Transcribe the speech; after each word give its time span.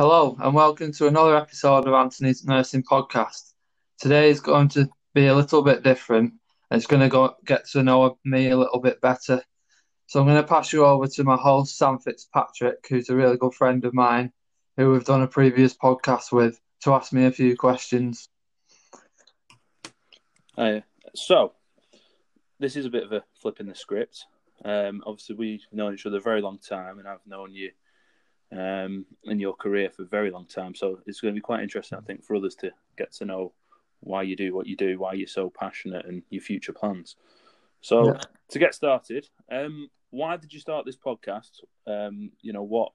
Hello, 0.00 0.34
and 0.40 0.54
welcome 0.54 0.92
to 0.92 1.08
another 1.08 1.36
episode 1.36 1.86
of 1.86 1.92
Anthony's 1.92 2.46
Nursing 2.46 2.82
Podcast. 2.82 3.52
Today 3.98 4.30
is 4.30 4.40
going 4.40 4.68
to 4.68 4.88
be 5.12 5.26
a 5.26 5.34
little 5.34 5.60
bit 5.60 5.82
different. 5.82 6.32
and 6.70 6.78
It's 6.78 6.86
going 6.86 7.02
to 7.02 7.10
go 7.10 7.34
get 7.44 7.68
to 7.72 7.82
know 7.82 8.18
me 8.24 8.48
a 8.48 8.56
little 8.56 8.80
bit 8.80 9.02
better. 9.02 9.42
So 10.06 10.18
I'm 10.18 10.26
going 10.26 10.40
to 10.40 10.48
pass 10.48 10.72
you 10.72 10.86
over 10.86 11.06
to 11.06 11.24
my 11.24 11.36
host, 11.36 11.76
Sam 11.76 11.98
Fitzpatrick, 11.98 12.86
who's 12.88 13.10
a 13.10 13.14
really 13.14 13.36
good 13.36 13.52
friend 13.52 13.84
of 13.84 13.92
mine, 13.92 14.32
who 14.78 14.90
we've 14.90 15.04
done 15.04 15.20
a 15.20 15.28
previous 15.28 15.76
podcast 15.76 16.32
with, 16.32 16.58
to 16.84 16.94
ask 16.94 17.12
me 17.12 17.26
a 17.26 17.30
few 17.30 17.54
questions. 17.54 18.26
Uh, 20.56 20.80
so, 21.14 21.52
this 22.58 22.74
is 22.74 22.86
a 22.86 22.90
bit 22.90 23.04
of 23.04 23.12
a 23.12 23.22
flip 23.34 23.60
in 23.60 23.66
the 23.66 23.74
script. 23.74 24.24
Um, 24.64 25.02
obviously, 25.04 25.34
we've 25.34 25.66
known 25.72 25.92
each 25.92 26.06
other 26.06 26.16
a 26.16 26.22
very 26.22 26.40
long 26.40 26.56
time, 26.56 26.98
and 27.00 27.06
I've 27.06 27.26
known 27.26 27.52
you 27.52 27.72
um, 28.52 29.06
in 29.24 29.38
your 29.38 29.54
career 29.54 29.90
for 29.90 30.02
a 30.02 30.06
very 30.06 30.30
long 30.30 30.46
time. 30.46 30.74
So 30.74 31.00
it's 31.06 31.20
going 31.20 31.34
to 31.34 31.38
be 31.38 31.42
quite 31.42 31.62
interesting, 31.62 31.98
I 31.98 32.02
think, 32.02 32.24
for 32.24 32.36
others 32.36 32.54
to 32.56 32.70
get 32.96 33.12
to 33.14 33.24
know 33.24 33.52
why 34.00 34.22
you 34.22 34.34
do 34.36 34.54
what 34.54 34.66
you 34.66 34.76
do, 34.76 34.98
why 34.98 35.12
you're 35.12 35.28
so 35.28 35.50
passionate, 35.50 36.06
and 36.06 36.22
your 36.30 36.42
future 36.42 36.72
plans. 36.72 37.16
So 37.80 38.12
yeah. 38.12 38.20
to 38.50 38.58
get 38.58 38.74
started, 38.74 39.28
um, 39.50 39.88
why 40.10 40.36
did 40.36 40.52
you 40.52 40.60
start 40.60 40.86
this 40.86 40.96
podcast? 40.96 41.60
Um, 41.86 42.32
you 42.40 42.52
know 42.52 42.62
what 42.62 42.92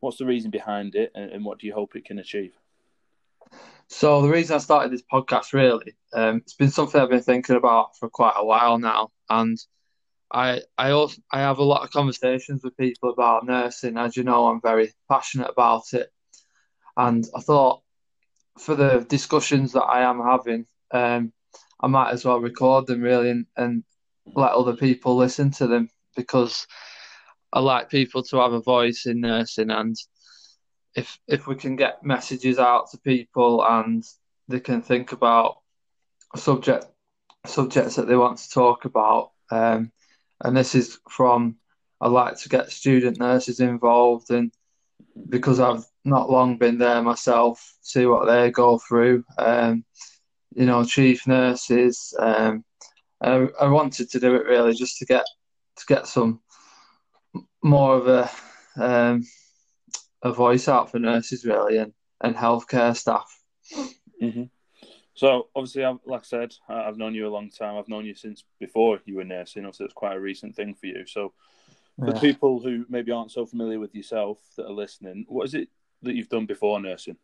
what's 0.00 0.16
the 0.16 0.26
reason 0.26 0.50
behind 0.50 0.94
it, 0.94 1.12
and, 1.14 1.30
and, 1.30 1.44
what 1.44 1.58
do 1.58 1.66
you 1.66 1.74
hope 1.74 1.94
it 1.94 2.06
can 2.06 2.18
achieve? 2.18 2.54
So 3.88 4.22
the 4.22 4.28
reason 4.28 4.56
I 4.56 4.58
started 4.58 4.92
this 4.92 5.02
podcast 5.02 5.52
really, 5.52 5.94
um, 6.14 6.38
it's 6.38 6.54
been 6.54 6.70
something 6.70 7.00
I've 7.00 7.10
been 7.10 7.20
thinking 7.20 7.56
about 7.56 7.98
for 7.98 8.08
quite 8.08 8.34
a 8.36 8.44
while 8.44 8.78
now, 8.78 9.10
and 9.28 9.58
I 10.32 10.62
I 10.78 10.90
also 10.92 11.20
I 11.32 11.40
have 11.40 11.58
a 11.58 11.64
lot 11.64 11.82
of 11.82 11.90
conversations 11.90 12.62
with 12.62 12.76
people 12.76 13.10
about 13.10 13.46
nursing. 13.46 13.96
As 13.98 14.16
you 14.16 14.24
know, 14.24 14.46
I'm 14.46 14.60
very 14.60 14.92
passionate 15.08 15.50
about 15.50 15.92
it, 15.92 16.10
and 16.96 17.26
I 17.34 17.40
thought 17.40 17.82
for 18.58 18.74
the 18.74 19.06
discussions 19.08 19.72
that 19.72 19.82
I 19.82 20.02
am 20.02 20.20
having, 20.20 20.66
um, 20.92 21.32
I 21.80 21.86
might 21.86 22.10
as 22.12 22.24
well 22.24 22.40
record 22.40 22.86
them 22.86 23.00
really 23.00 23.30
and, 23.30 23.46
and 23.56 23.84
let 24.26 24.52
other 24.52 24.76
people 24.76 25.16
listen 25.16 25.50
to 25.52 25.66
them 25.66 25.88
because 26.16 26.66
I 27.52 27.60
like 27.60 27.90
people 27.90 28.22
to 28.24 28.36
have 28.38 28.52
a 28.52 28.60
voice 28.60 29.06
in 29.06 29.20
nursing, 29.20 29.70
and 29.70 29.96
if 30.94 31.18
if 31.26 31.46
we 31.46 31.56
can 31.56 31.76
get 31.76 32.04
messages 32.04 32.58
out 32.58 32.90
to 32.90 32.98
people 32.98 33.64
and 33.66 34.04
they 34.48 34.60
can 34.60 34.82
think 34.82 35.12
about 35.12 35.58
subject 36.36 36.86
subjects 37.46 37.96
that 37.96 38.06
they 38.06 38.16
want 38.16 38.38
to 38.38 38.50
talk 38.50 38.84
about. 38.84 39.32
Um, 39.50 39.90
and 40.42 40.56
this 40.56 40.74
is 40.74 40.98
from 41.08 41.56
I 42.00 42.08
like 42.08 42.38
to 42.38 42.48
get 42.48 42.70
student 42.70 43.18
nurses 43.18 43.60
involved, 43.60 44.30
and 44.30 44.52
because 45.28 45.60
I've 45.60 45.84
not 46.04 46.30
long 46.30 46.56
been 46.56 46.78
there 46.78 47.02
myself, 47.02 47.74
see 47.82 48.06
what 48.06 48.26
they 48.26 48.50
go 48.50 48.78
through. 48.78 49.24
Um, 49.38 49.84
you 50.54 50.66
know, 50.66 50.84
chief 50.84 51.26
nurses. 51.26 52.14
Um, 52.18 52.64
I, 53.20 53.48
I 53.60 53.68
wanted 53.68 54.10
to 54.10 54.20
do 54.20 54.34
it 54.34 54.46
really 54.46 54.74
just 54.74 54.98
to 54.98 55.04
get 55.04 55.24
to 55.76 55.84
get 55.86 56.06
some 56.06 56.40
more 57.62 57.96
of 57.96 58.08
a 58.08 58.30
um, 58.82 59.24
a 60.22 60.32
voice 60.32 60.68
out 60.68 60.90
for 60.90 60.98
nurses 60.98 61.44
really 61.44 61.78
and 61.78 61.92
and 62.22 62.34
healthcare 62.34 62.96
staff. 62.96 63.30
Mm-hmm. 64.22 64.44
So 65.20 65.48
obviously, 65.54 65.84
I've, 65.84 65.98
like 66.06 66.22
I 66.22 66.24
said, 66.24 66.54
I've 66.66 66.96
known 66.96 67.14
you 67.14 67.28
a 67.28 67.36
long 67.36 67.50
time. 67.50 67.76
I've 67.76 67.90
known 67.90 68.06
you 68.06 68.14
since 68.14 68.42
before 68.58 69.00
you 69.04 69.16
were 69.16 69.24
nursing. 69.24 69.66
Obviously, 69.66 69.84
it's 69.84 69.92
quite 69.92 70.16
a 70.16 70.20
recent 70.20 70.56
thing 70.56 70.74
for 70.74 70.86
you. 70.86 71.04
So 71.06 71.34
for 71.98 72.14
yeah. 72.14 72.20
people 72.20 72.58
who 72.58 72.86
maybe 72.88 73.12
aren't 73.12 73.30
so 73.30 73.44
familiar 73.44 73.78
with 73.78 73.94
yourself 73.94 74.38
that 74.56 74.64
are 74.64 74.72
listening, 74.72 75.26
what 75.28 75.44
is 75.44 75.52
it 75.52 75.68
that 76.04 76.14
you've 76.14 76.30
done 76.30 76.46
before 76.46 76.80
nursing? 76.80 77.18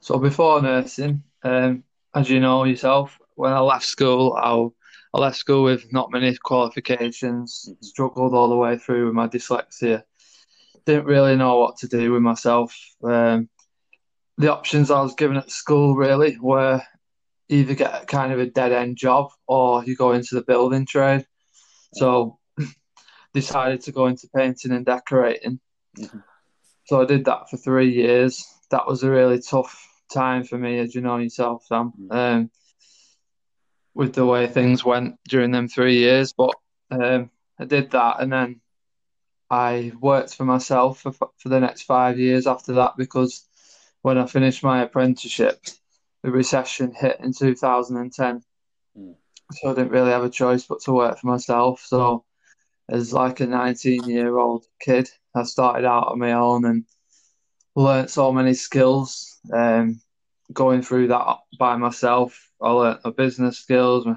So 0.00 0.18
before 0.18 0.60
nursing, 0.60 1.22
um, 1.44 1.84
as 2.12 2.28
you 2.28 2.40
know 2.40 2.64
yourself, 2.64 3.20
when 3.36 3.52
I 3.52 3.60
left 3.60 3.84
school, 3.84 4.32
I, 4.32 5.16
I 5.16 5.20
left 5.20 5.36
school 5.36 5.62
with 5.62 5.92
not 5.92 6.10
many 6.10 6.36
qualifications. 6.38 7.68
Mm-hmm. 7.70 7.84
Struggled 7.84 8.34
all 8.34 8.48
the 8.48 8.56
way 8.56 8.76
through 8.78 9.06
with 9.06 9.14
my 9.14 9.28
dyslexia. 9.28 10.02
Didn't 10.86 11.04
really 11.04 11.36
know 11.36 11.60
what 11.60 11.76
to 11.76 11.86
do 11.86 12.10
with 12.10 12.22
myself. 12.22 12.76
Um, 13.04 13.48
the 14.38 14.52
options 14.52 14.90
I 14.90 15.02
was 15.02 15.14
given 15.14 15.36
at 15.36 15.50
school 15.50 15.96
really 15.96 16.38
were 16.38 16.80
either 17.48 17.74
get 17.74 18.06
kind 18.06 18.32
of 18.32 18.38
a 18.38 18.46
dead 18.46 18.72
end 18.72 18.96
job 18.96 19.30
or 19.46 19.84
you 19.84 19.96
go 19.96 20.12
into 20.12 20.36
the 20.36 20.42
building 20.42 20.86
trade. 20.86 21.26
So 21.94 22.38
decided 23.34 23.82
to 23.82 23.92
go 23.92 24.06
into 24.06 24.28
painting 24.34 24.72
and 24.72 24.86
decorating. 24.86 25.58
Mm-hmm. 25.98 26.18
So 26.84 27.02
I 27.02 27.04
did 27.04 27.24
that 27.24 27.50
for 27.50 27.56
three 27.56 27.92
years. 27.92 28.46
That 28.70 28.86
was 28.86 29.02
a 29.02 29.10
really 29.10 29.40
tough 29.40 29.84
time 30.12 30.44
for 30.44 30.56
me, 30.56 30.78
as 30.78 30.94
you 30.94 31.00
know 31.00 31.18
yourself, 31.18 31.64
Sam. 31.66 31.92
Mm-hmm. 32.00 32.12
Um, 32.12 32.50
with 33.94 34.14
the 34.14 34.24
way 34.24 34.46
things 34.46 34.84
went 34.84 35.16
during 35.28 35.50
them 35.50 35.66
three 35.66 35.98
years, 35.98 36.32
but 36.32 36.54
um, 36.92 37.30
I 37.58 37.64
did 37.64 37.90
that, 37.90 38.20
and 38.20 38.32
then 38.32 38.60
I 39.50 39.92
worked 40.00 40.36
for 40.36 40.44
myself 40.44 41.00
for, 41.00 41.12
for 41.12 41.48
the 41.48 41.58
next 41.58 41.82
five 41.82 42.16
years 42.16 42.46
after 42.46 42.74
that 42.74 42.96
because 42.96 43.47
when 44.08 44.16
I 44.16 44.24
finished 44.24 44.64
my 44.64 44.80
apprenticeship, 44.82 45.60
the 46.22 46.30
recession 46.30 46.94
hit 46.98 47.20
in 47.20 47.34
2010. 47.34 48.42
Mm. 48.98 49.14
So 49.52 49.70
I 49.70 49.74
didn't 49.74 49.90
really 49.90 50.12
have 50.12 50.24
a 50.24 50.30
choice 50.30 50.64
but 50.64 50.80
to 50.84 50.92
work 50.92 51.18
for 51.18 51.26
myself. 51.26 51.84
So, 51.86 52.24
as 52.88 53.12
like 53.12 53.40
a 53.40 53.46
19 53.46 54.04
year 54.04 54.38
old 54.38 54.64
kid, 54.80 55.10
I 55.34 55.42
started 55.42 55.84
out 55.84 56.08
on 56.08 56.18
my 56.18 56.32
own 56.32 56.64
and 56.64 56.84
learnt 57.76 58.08
so 58.08 58.32
many 58.32 58.54
skills. 58.54 59.38
Um, 59.52 60.00
going 60.54 60.80
through 60.80 61.08
that 61.08 61.36
by 61.58 61.76
myself, 61.76 62.50
I 62.62 62.70
learnt 62.70 63.04
my 63.04 63.10
business 63.10 63.58
skills, 63.58 64.06
my 64.06 64.16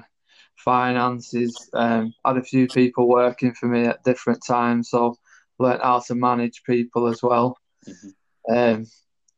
finances. 0.56 1.68
Um, 1.74 2.14
had 2.24 2.38
a 2.38 2.42
few 2.42 2.66
people 2.66 3.10
working 3.10 3.52
for 3.52 3.66
me 3.66 3.84
at 3.84 4.04
different 4.04 4.42
times, 4.46 4.88
so 4.88 5.16
learnt 5.58 5.82
how 5.82 5.98
to 6.06 6.14
manage 6.14 6.62
people 6.64 7.08
as 7.08 7.22
well. 7.22 7.58
Mm-hmm. 7.86 8.54
Um, 8.56 8.86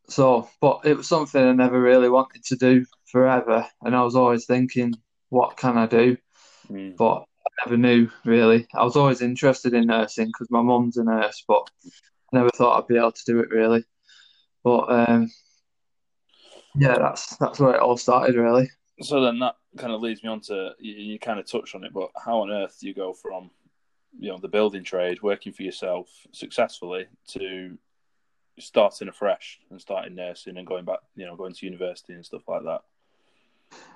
so, 0.08 0.48
but 0.60 0.80
it 0.84 0.96
was 0.96 1.08
something 1.08 1.42
I 1.42 1.52
never 1.52 1.80
really 1.80 2.08
wanted 2.08 2.44
to 2.44 2.56
do 2.56 2.84
forever, 3.06 3.66
and 3.82 3.96
I 3.96 4.02
was 4.02 4.16
always 4.16 4.46
thinking, 4.46 4.94
what 5.30 5.56
can 5.56 5.78
I 5.78 5.86
do? 5.86 6.16
Mm. 6.70 6.96
But 6.96 7.24
I 7.46 7.66
never 7.66 7.76
knew 7.76 8.10
really. 8.24 8.66
I 8.74 8.84
was 8.84 8.96
always 8.96 9.22
interested 9.22 9.74
in 9.74 9.86
nursing 9.86 10.26
because 10.26 10.50
my 10.50 10.62
mum's 10.62 10.96
a 10.96 11.04
nurse, 11.04 11.44
but 11.46 11.68
I 11.84 12.38
never 12.38 12.50
thought 12.50 12.78
I'd 12.78 12.88
be 12.88 12.96
able 12.96 13.12
to 13.12 13.24
do 13.26 13.40
it 13.40 13.50
really. 13.50 13.84
But 14.62 14.90
um, 14.90 15.30
yeah, 16.76 16.96
that's 16.98 17.36
that's 17.36 17.60
where 17.60 17.74
it 17.74 17.80
all 17.80 17.96
started 17.96 18.36
really. 18.36 18.70
So 19.00 19.20
then 19.20 19.38
that 19.40 19.56
kind 19.76 19.92
of 19.92 20.00
leads 20.00 20.22
me 20.22 20.28
on 20.28 20.40
to 20.42 20.72
you, 20.78 20.94
you 20.94 21.18
kind 21.18 21.40
of 21.40 21.50
touched 21.50 21.74
on 21.74 21.84
it, 21.84 21.92
but 21.92 22.10
how 22.24 22.40
on 22.40 22.50
earth 22.50 22.76
do 22.80 22.86
you 22.88 22.94
go 22.94 23.12
from 23.12 23.50
you 24.18 24.30
know 24.30 24.38
the 24.38 24.48
building 24.48 24.84
trade, 24.84 25.22
working 25.22 25.52
for 25.52 25.62
yourself 25.62 26.08
successfully, 26.32 27.06
to 27.28 27.76
starting 28.58 29.08
afresh 29.08 29.60
and 29.70 29.80
starting 29.80 30.14
nursing 30.14 30.56
and 30.56 30.66
going 30.66 30.84
back, 30.84 31.00
you 31.16 31.26
know, 31.26 31.36
going 31.36 31.52
to 31.52 31.66
university 31.66 32.12
and 32.12 32.24
stuff 32.24 32.42
like 32.48 32.62
that? 32.64 32.82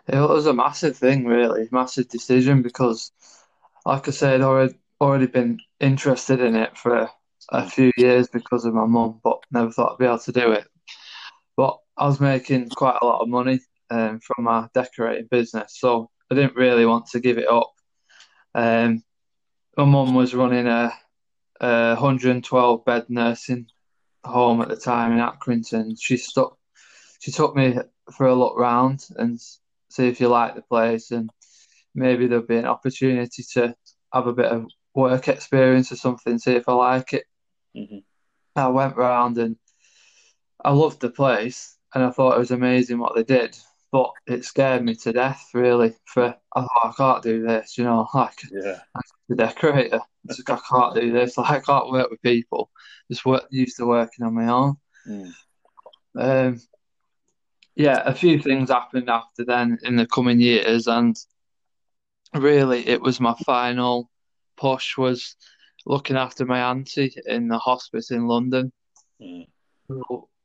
It 0.08 0.18
was 0.18 0.46
a 0.46 0.54
massive 0.54 0.96
thing, 0.96 1.26
really, 1.26 1.68
massive 1.70 2.08
decision 2.08 2.62
because, 2.62 3.12
like 3.84 4.08
I 4.08 4.10
said, 4.10 4.40
already 4.40 4.74
already 5.00 5.26
been 5.26 5.60
interested 5.80 6.40
in 6.40 6.56
it 6.56 6.76
for 6.76 7.08
a 7.50 7.68
few 7.68 7.92
years 7.96 8.28
because 8.28 8.64
of 8.64 8.74
my 8.74 8.84
mum, 8.84 9.20
but 9.22 9.42
never 9.50 9.70
thought 9.70 9.92
I'd 9.92 9.98
be 9.98 10.06
able 10.06 10.18
to 10.18 10.32
do 10.32 10.52
it. 10.52 10.66
But 11.56 11.78
I 11.96 12.06
was 12.06 12.20
making 12.20 12.70
quite 12.70 12.98
a 13.00 13.06
lot 13.06 13.20
of 13.20 13.28
money 13.28 13.60
um, 13.90 14.20
from 14.20 14.44
my 14.44 14.68
decorating 14.74 15.28
business, 15.30 15.76
so 15.78 16.10
I 16.30 16.34
didn't 16.34 16.56
really 16.56 16.84
want 16.84 17.06
to 17.08 17.20
give 17.20 17.38
it 17.38 17.48
up. 17.48 17.72
Um, 18.54 19.02
my 19.76 19.84
mum 19.84 20.14
was 20.14 20.34
running 20.34 20.66
a, 20.66 20.92
a 21.60 21.94
112 21.94 22.84
bed 22.84 23.06
nursing 23.08 23.66
home 24.24 24.60
at 24.60 24.68
the 24.68 24.76
time 24.76 25.12
in 25.12 25.18
Accrington. 25.18 25.96
She 26.00 26.16
stuck, 26.16 26.56
she 27.20 27.30
took 27.30 27.54
me 27.56 27.78
for 28.12 28.26
a 28.26 28.34
look 28.34 28.58
round 28.58 29.04
and 29.16 29.40
see 29.88 30.08
if 30.08 30.20
you 30.20 30.28
like 30.28 30.54
the 30.54 30.62
place, 30.62 31.10
and 31.10 31.30
maybe 31.94 32.26
there'll 32.26 32.46
be 32.46 32.56
an 32.56 32.66
opportunity 32.66 33.44
to 33.54 33.74
have 34.12 34.26
a 34.26 34.32
bit 34.32 34.46
of 34.46 34.66
work 34.94 35.28
experience 35.28 35.92
or 35.92 35.96
something. 35.96 36.38
See 36.38 36.54
if 36.54 36.68
I 36.68 36.72
like 36.72 37.12
it. 37.12 37.24
Mm-hmm. 37.76 37.98
I 38.56 38.68
went 38.68 38.96
round 38.96 39.38
and 39.38 39.56
I 40.64 40.72
loved 40.72 41.00
the 41.00 41.10
place, 41.10 41.76
and 41.94 42.04
I 42.04 42.10
thought 42.10 42.36
it 42.36 42.40
was 42.40 42.50
amazing 42.50 42.98
what 42.98 43.14
they 43.14 43.24
did. 43.24 43.56
But 43.90 44.10
it 44.26 44.44
scared 44.44 44.84
me 44.84 44.94
to 44.96 45.12
death, 45.12 45.48
really. 45.54 45.94
For 46.04 46.36
I 46.54 46.60
thought 46.60 46.84
I 46.84 46.92
can't 46.96 47.22
do 47.22 47.46
this, 47.46 47.78
you 47.78 47.84
know, 47.84 48.06
like 48.14 48.38
yeah. 48.52 48.80
The 49.28 49.36
decorator. 49.36 50.00
I 50.48 50.58
can't 50.68 50.94
do 50.94 51.12
this. 51.12 51.36
Like 51.38 51.50
I 51.50 51.60
can't 51.60 51.90
work 51.90 52.10
with 52.10 52.22
people 52.22 52.70
just 53.10 53.24
work, 53.24 53.46
used 53.50 53.76
to 53.78 53.86
working 53.86 54.24
on 54.24 54.34
my 54.34 54.48
own. 54.48 54.76
Mm. 55.06 55.32
Um, 56.16 56.60
yeah, 57.74 58.02
a 58.04 58.14
few 58.14 58.40
things 58.40 58.70
happened 58.70 59.08
after 59.08 59.44
then 59.44 59.78
in 59.82 59.96
the 59.96 60.06
coming 60.06 60.40
years, 60.40 60.86
and 60.86 61.16
really, 62.34 62.86
it 62.86 63.00
was 63.00 63.20
my 63.20 63.34
final 63.46 64.10
push 64.56 64.96
was 64.98 65.36
looking 65.86 66.16
after 66.16 66.44
my 66.44 66.70
auntie 66.70 67.14
in 67.26 67.48
the 67.48 67.58
hospice 67.58 68.10
in 68.10 68.26
London. 68.26 68.72
Mm. 69.20 69.46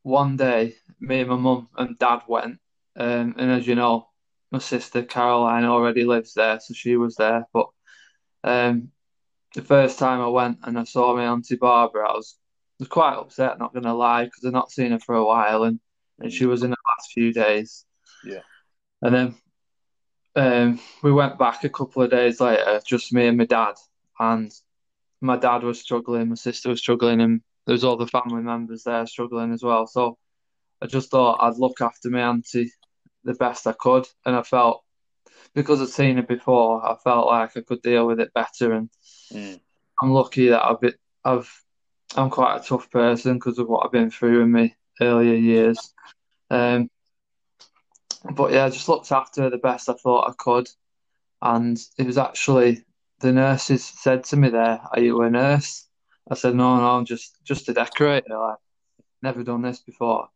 one 0.04 0.38
day, 0.38 0.76
me 1.00 1.22
and 1.22 1.30
my 1.30 1.36
mum 1.36 1.68
and 1.78 1.98
dad 2.00 2.22
went, 2.28 2.60
um, 2.96 3.36
and 3.38 3.52
as 3.52 3.68
you 3.68 3.76
know, 3.76 4.08
my 4.52 4.60
sister 4.60 5.04
Caroline 5.04 5.66
already 5.66 6.06
lives 6.06 6.34
there, 6.34 6.60
so 6.60 6.74
she 6.74 6.96
was 6.96 7.16
there. 7.16 7.48
But 7.52 7.68
um, 8.44 8.90
the 9.56 9.62
first 9.62 10.00
time 10.00 10.22
I 10.22 10.28
went 10.28 10.60
and 10.64 10.78
I 10.80 10.84
saw 10.84 11.16
my 11.16 11.26
auntie 11.26 11.56
Barbara, 11.56 12.10
I 12.10 12.14
was 12.14 12.38
was 12.80 12.88
quite 12.88 13.16
upset, 13.16 13.60
not 13.60 13.74
gonna 13.74 13.94
lie, 13.94 14.26
because 14.26 14.44
I've 14.46 14.54
not 14.54 14.72
seen 14.72 14.92
her 14.92 15.00
for 15.00 15.16
a 15.16 15.26
while, 15.26 15.64
and, 15.64 15.80
and 16.20 16.32
she 16.34 16.46
was 16.46 16.64
in 16.64 16.72
the 16.72 16.78
last 16.90 17.12
few 17.12 17.32
days. 17.32 17.86
Yeah. 18.26 18.42
And 19.02 19.14
then 19.14 19.36
um, 20.36 20.80
we 21.02 21.12
went 21.12 21.38
back 21.38 21.64
a 21.64 21.70
couple 21.70 22.02
of 22.02 22.12
days 22.12 22.42
later, 22.42 22.82
just 22.86 23.14
me 23.14 23.28
and 23.28 23.38
my 23.38 23.46
dad, 23.46 23.76
and 24.20 24.52
my 25.22 25.38
dad 25.38 25.64
was 25.64 25.80
struggling, 25.80 26.30
my 26.30 26.36
sister 26.36 26.70
was 26.70 26.80
struggling, 26.80 27.22
and 27.22 27.42
there 27.66 27.74
was 27.74 27.84
all 27.84 27.98
the 27.98 28.08
family 28.08 28.42
members 28.42 28.84
there 28.84 29.06
struggling 29.06 29.54
as 29.54 29.64
well. 29.64 29.88
So 29.88 30.18
I 30.82 30.88
just 30.88 31.12
thought 31.12 31.38
I'd 31.42 31.58
look 31.58 31.80
after 31.80 32.10
my 32.10 32.22
auntie 32.22 32.72
the 33.24 33.36
best 33.36 33.68
I 33.68 33.74
could, 33.74 34.08
and 34.26 34.36
I 34.36 34.44
felt 34.44 34.84
because 35.54 35.82
I'd 35.82 35.90
seen 35.90 36.18
it 36.18 36.28
before, 36.28 36.86
I 36.86 36.96
felt 37.04 37.28
like 37.28 37.56
I 37.56 37.62
could 37.62 37.82
deal 37.82 38.08
with 38.08 38.20
it 38.20 38.34
better, 38.34 38.74
and 38.74 38.90
mm. 39.32 39.60
I'm 40.02 40.12
lucky 40.12 40.50
that 40.50 40.66
I've 40.66 40.82
been, 40.82 40.96
I've 41.24 41.64
I'm 42.16 42.30
quite 42.30 42.58
a 42.58 42.64
tough 42.64 42.90
person 42.92 43.36
because 43.36 43.60
of 43.60 43.68
what 43.68 43.86
I've 43.86 43.92
been 43.92 44.12
through 44.12 44.42
in 44.42 44.52
my 44.52 44.74
earlier 45.02 45.36
years. 45.36 45.94
Um, 46.50 46.90
but 48.36 48.52
yeah, 48.52 48.66
I 48.66 48.70
just 48.70 48.90
looked 48.90 49.12
after 49.12 49.44
her 49.44 49.50
the 49.50 49.58
best 49.58 49.90
I 49.90 49.94
thought 49.94 50.30
I 50.30 50.34
could, 50.38 50.70
and 51.42 51.80
it 51.98 52.06
was 52.06 52.18
actually 52.18 52.86
the 53.20 53.32
nurses 53.32 53.84
said 53.84 54.24
to 54.26 54.38
me 54.38 54.50
there, 54.50 54.82
"Are 54.92 55.00
you 55.00 55.22
a 55.22 55.30
nurse?" 55.30 55.88
I 56.30 56.36
said, 56.36 56.56
"No, 56.56 56.78
no, 56.78 56.98
I'm 56.98 57.06
just 57.06 57.44
just 57.44 57.70
a 57.70 57.74
decorator. 57.74 58.38
Like, 58.38 58.58
never 59.22 59.44
done 59.44 59.62
this 59.62 59.82
before." 59.82 60.30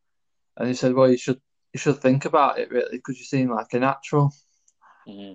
And 0.58 0.68
he 0.68 0.74
said, 0.74 0.94
"Well, 0.94 1.10
you 1.10 1.18
should 1.18 1.42
you 1.74 1.80
should 1.80 2.00
think 2.00 2.26
about 2.26 2.60
it 2.60 2.72
really 2.72 2.98
because 2.98 3.18
you 3.20 3.26
seem 3.26 3.50
like 3.50 3.74
a 3.74 3.80
natural." 3.80 4.34
Mm-hmm. 5.08 5.34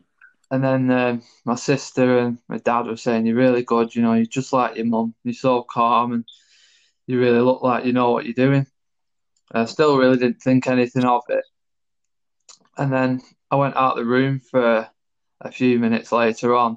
And 0.51 0.63
then 0.63 0.91
um, 0.91 1.23
my 1.47 1.55
sister 1.55 2.19
and 2.19 2.39
my 2.49 2.59
dad 2.59 2.87
were 2.87 2.97
saying, 2.97 3.27
"You're 3.27 3.37
really 3.37 3.63
good. 3.63 3.95
You 3.95 4.03
know, 4.03 4.13
you're 4.13 4.27
just 4.27 4.53
like 4.53 4.77
your 4.77 4.85
mum. 4.87 5.15
You're 5.25 5.35
so 5.35 5.63
calm, 5.63 6.13
and 6.13 6.25
you 7.07 7.19
really 7.19 7.41
look 7.41 7.63
like 7.63 7.87
you 7.87 7.93
know 7.93 8.11
what 8.11 8.27
you're 8.27 8.35
doing." 8.35 8.67
I 9.55 9.65
still 9.67 9.99
really 9.99 10.19
didn't 10.19 10.43
think 10.43 10.67
anything 10.67 11.05
of 11.05 11.23
it. 11.29 11.45
And 12.77 12.93
then 12.93 13.23
I 13.51 13.57
went 13.57 13.77
out 13.77 13.97
the 13.97 14.05
room 14.05 14.41
for 14.41 14.89
a 15.41 15.53
few 15.53 15.79
minutes 15.79 16.13
later 16.13 16.55
on, 16.55 16.77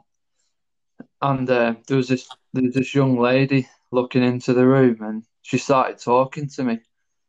and 1.22 1.50
uh, 1.50 1.76
there 1.88 1.98
was 1.98 2.08
this 2.08 2.28
there 2.54 2.64
was 2.64 2.76
this 2.76 2.96
young 2.96 3.20
lady 3.20 3.68
looking 3.92 4.24
into 4.24 4.54
the 4.54 4.66
room, 4.66 5.02
and 5.02 5.24
she 5.42 5.58
started 5.58 6.00
talking 6.00 6.48
to 6.50 6.64
me 6.64 6.80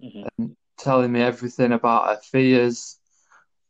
mm-hmm. 0.02 0.28
and 0.38 0.56
telling 0.78 1.10
me 1.10 1.22
everything 1.22 1.72
about 1.72 2.08
her 2.08 2.20
fears 2.22 2.95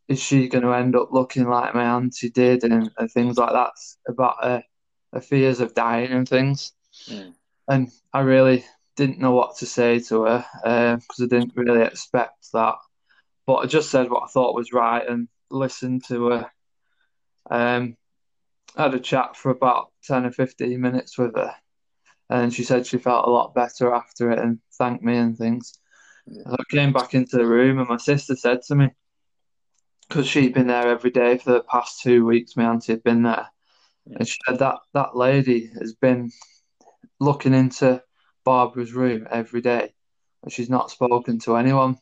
is 0.08 0.20
she 0.20 0.49
going 0.49 0.62
to 0.62 0.73
end 0.73 0.94
up 0.94 1.12
looking 1.12 1.49
like 1.49 1.75
my 1.75 1.85
auntie 1.85 2.31
did 2.31 2.64
and, 2.64 2.91
and 2.97 3.11
things 3.11 3.37
like 3.37 3.53
that 3.53 3.73
about 4.08 4.37
her, 4.43 4.62
her 5.12 5.20
fears 5.20 5.61
of 5.61 5.75
dying 5.75 6.12
and 6.12 6.29
things. 6.29 6.73
Mm. 7.08 7.35
And 7.69 7.91
I 8.12 8.20
really 8.20 8.64
didn't 8.97 9.19
know 9.19 9.32
what 9.32 9.56
to 9.58 9.67
say 9.67 9.99
to 10.00 10.23
her 10.23 10.44
because 10.62 11.20
uh, 11.20 11.25
I 11.25 11.26
didn't 11.26 11.53
really 11.56 11.82
expect 11.82 12.53
that. 12.53 12.76
But 13.47 13.56
I 13.56 13.67
just 13.67 13.91
said 13.91 14.11
what 14.11 14.25
I 14.25 14.29
thought 14.29 14.55
was 14.55 14.73
right 14.73 15.06
and 15.06 15.29
listened 15.50 16.05
to 16.06 16.26
her. 16.29 16.50
Um, 17.50 17.97
I 18.76 18.85
had 18.85 18.94
a 18.94 19.00
chat 19.00 19.37
for 19.37 19.50
about 19.50 19.91
10 20.05 20.26
or 20.26 20.32
15 20.32 20.81
minutes 20.81 21.19
with 21.19 21.35
her. 21.35 21.55
And 22.29 22.52
she 22.52 22.64
said 22.64 22.87
she 22.87 22.99
felt 22.99 23.26
a 23.26 23.31
lot 23.31 23.55
better 23.55 23.93
after 23.93 24.31
it 24.31 24.38
and 24.38 24.59
thanked 24.79 25.05
me 25.05 25.17
and 25.17 25.37
things. 25.37 25.79
Yeah. 26.26 26.43
So 26.44 26.56
I 26.59 26.75
came 26.75 26.93
back 26.93 27.14
into 27.14 27.37
the 27.37 27.47
room 27.47 27.79
and 27.79 27.88
my 27.88 27.99
sister 27.99 28.35
said 28.35 28.62
to 28.62 28.75
me, 28.75 28.88
because 30.08 30.26
she'd 30.26 30.55
been 30.55 30.67
there 30.69 30.88
every 30.88 31.11
day 31.11 31.38
for 31.38 31.53
the 31.53 31.62
past 31.62 32.03
two 32.03 32.25
weeks. 32.25 32.56
My 32.56 32.64
auntie 32.64 32.93
had 32.93 33.03
been 33.03 33.23
there, 33.23 33.49
yeah. 34.06 34.19
and 34.19 34.29
she 34.29 34.38
said 34.47 34.58
that 34.61 34.79
that 34.94 35.17
lady 35.17 35.70
has 35.79 35.94
been 35.94 36.31
looking 37.20 37.55
into 37.55 38.03
Barbara's 38.44 38.93
room 38.93 39.26
every 39.31 39.61
day, 39.61 39.93
and 40.43 40.53
she's 40.53 40.70
not 40.70 40.91
spoken 40.91 41.38
to 41.41 41.56
anyone, 41.56 41.99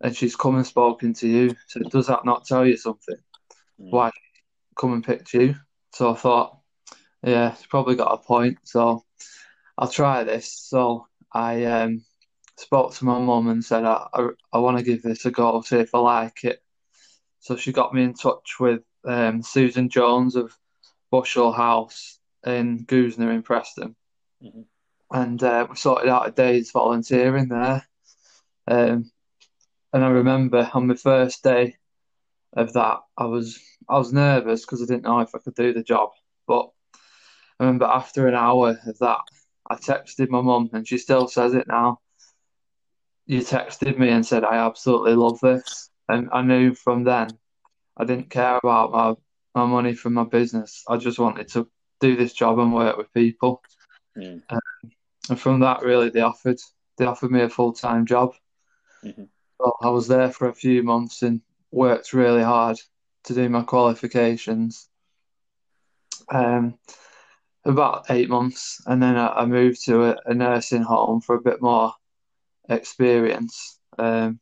and 0.00 0.16
she's 0.16 0.36
come 0.36 0.56
and 0.56 0.66
spoken 0.66 1.14
to 1.14 1.28
you. 1.28 1.56
So 1.66 1.80
does 1.80 2.06
that 2.06 2.24
not 2.24 2.46
tell 2.46 2.66
you 2.66 2.76
something? 2.76 3.16
Mm. 3.80 3.90
Why 3.90 4.10
come 4.76 4.92
and 4.92 5.04
pick 5.04 5.32
you? 5.32 5.56
So 5.92 6.12
I 6.12 6.16
thought, 6.16 6.58
yeah, 7.22 7.54
she's 7.54 7.66
probably 7.66 7.96
got 7.96 8.12
a 8.12 8.18
point. 8.18 8.58
So 8.64 9.04
I'll 9.78 9.88
try 9.88 10.24
this. 10.24 10.52
So 10.52 11.06
I 11.32 11.64
um, 11.64 12.04
spoke 12.56 12.94
to 12.94 13.04
my 13.04 13.18
mum 13.18 13.48
and 13.48 13.64
said 13.64 13.84
I, 13.84 14.06
I, 14.12 14.28
I 14.52 14.58
want 14.58 14.78
to 14.78 14.84
give 14.84 15.02
this 15.02 15.24
a 15.26 15.30
go, 15.30 15.60
see 15.62 15.78
if 15.78 15.94
I 15.94 15.98
like 15.98 16.44
it. 16.44 16.62
So 17.46 17.54
she 17.54 17.70
got 17.70 17.94
me 17.94 18.02
in 18.02 18.12
touch 18.12 18.56
with 18.58 18.80
um, 19.04 19.40
Susan 19.40 19.88
Jones 19.88 20.34
of 20.34 20.52
Bushell 21.12 21.52
House 21.52 22.18
in 22.44 22.84
Goosnargh 22.86 23.36
in 23.36 23.42
Preston. 23.44 23.94
Mm-hmm. 24.42 24.62
And 25.12 25.40
uh, 25.44 25.68
we 25.70 25.76
sorted 25.76 26.08
out 26.08 26.26
a 26.26 26.32
day's 26.32 26.72
volunteering 26.72 27.46
there. 27.46 27.86
Um, 28.66 29.12
and 29.92 30.04
I 30.04 30.08
remember 30.08 30.68
on 30.74 30.88
my 30.88 30.96
first 30.96 31.44
day 31.44 31.76
of 32.52 32.72
that, 32.72 32.98
I 33.16 33.26
was 33.26 33.60
I 33.88 33.96
was 33.96 34.12
nervous 34.12 34.62
because 34.62 34.82
I 34.82 34.86
didn't 34.86 35.04
know 35.04 35.20
if 35.20 35.32
I 35.32 35.38
could 35.38 35.54
do 35.54 35.72
the 35.72 35.84
job. 35.84 36.10
But 36.48 36.70
I 37.60 37.64
remember 37.64 37.84
after 37.84 38.26
an 38.26 38.34
hour 38.34 38.76
of 38.84 38.98
that, 38.98 39.20
I 39.70 39.76
texted 39.76 40.30
my 40.30 40.40
mum, 40.40 40.70
and 40.72 40.86
she 40.86 40.98
still 40.98 41.28
says 41.28 41.54
it 41.54 41.68
now. 41.68 42.00
You 43.24 43.42
texted 43.42 43.98
me 43.98 44.08
and 44.08 44.26
said, 44.26 44.42
I 44.42 44.56
absolutely 44.56 45.14
love 45.14 45.38
this. 45.38 45.90
And 46.08 46.28
I 46.32 46.42
knew 46.42 46.74
from 46.74 47.04
then 47.04 47.28
I 47.96 48.04
didn't 48.04 48.30
care 48.30 48.58
about 48.58 48.92
my, 48.92 49.14
my 49.54 49.66
money 49.66 49.94
from 49.94 50.14
my 50.14 50.24
business. 50.24 50.84
I 50.88 50.96
just 50.96 51.18
wanted 51.18 51.48
to 51.48 51.68
do 52.00 52.16
this 52.16 52.32
job 52.32 52.58
and 52.58 52.74
work 52.74 52.96
with 52.96 53.12
people. 53.12 53.62
Mm. 54.16 54.42
Um, 54.50 54.60
and 55.28 55.40
from 55.40 55.60
that, 55.60 55.82
really, 55.82 56.10
they 56.10 56.20
offered 56.20 56.58
they 56.98 57.04
offered 57.04 57.30
me 57.30 57.42
a 57.42 57.48
full 57.48 57.72
time 57.72 58.06
job. 58.06 58.34
Mm-hmm. 59.04 59.24
So 59.58 59.76
I 59.82 59.88
was 59.88 60.08
there 60.08 60.30
for 60.30 60.48
a 60.48 60.54
few 60.54 60.82
months 60.82 61.22
and 61.22 61.40
worked 61.70 62.12
really 62.12 62.42
hard 62.42 62.78
to 63.24 63.34
do 63.34 63.48
my 63.48 63.62
qualifications. 63.62 64.88
Um, 66.28 66.78
about 67.64 68.06
eight 68.10 68.28
months, 68.28 68.80
and 68.86 69.02
then 69.02 69.16
I, 69.16 69.28
I 69.28 69.46
moved 69.46 69.84
to 69.86 70.04
a, 70.04 70.16
a, 70.26 70.34
nursing 70.34 70.82
home 70.82 71.20
for 71.20 71.34
a 71.34 71.40
bit 71.40 71.60
more 71.60 71.92
experience. 72.68 73.78
Um, 73.98 74.38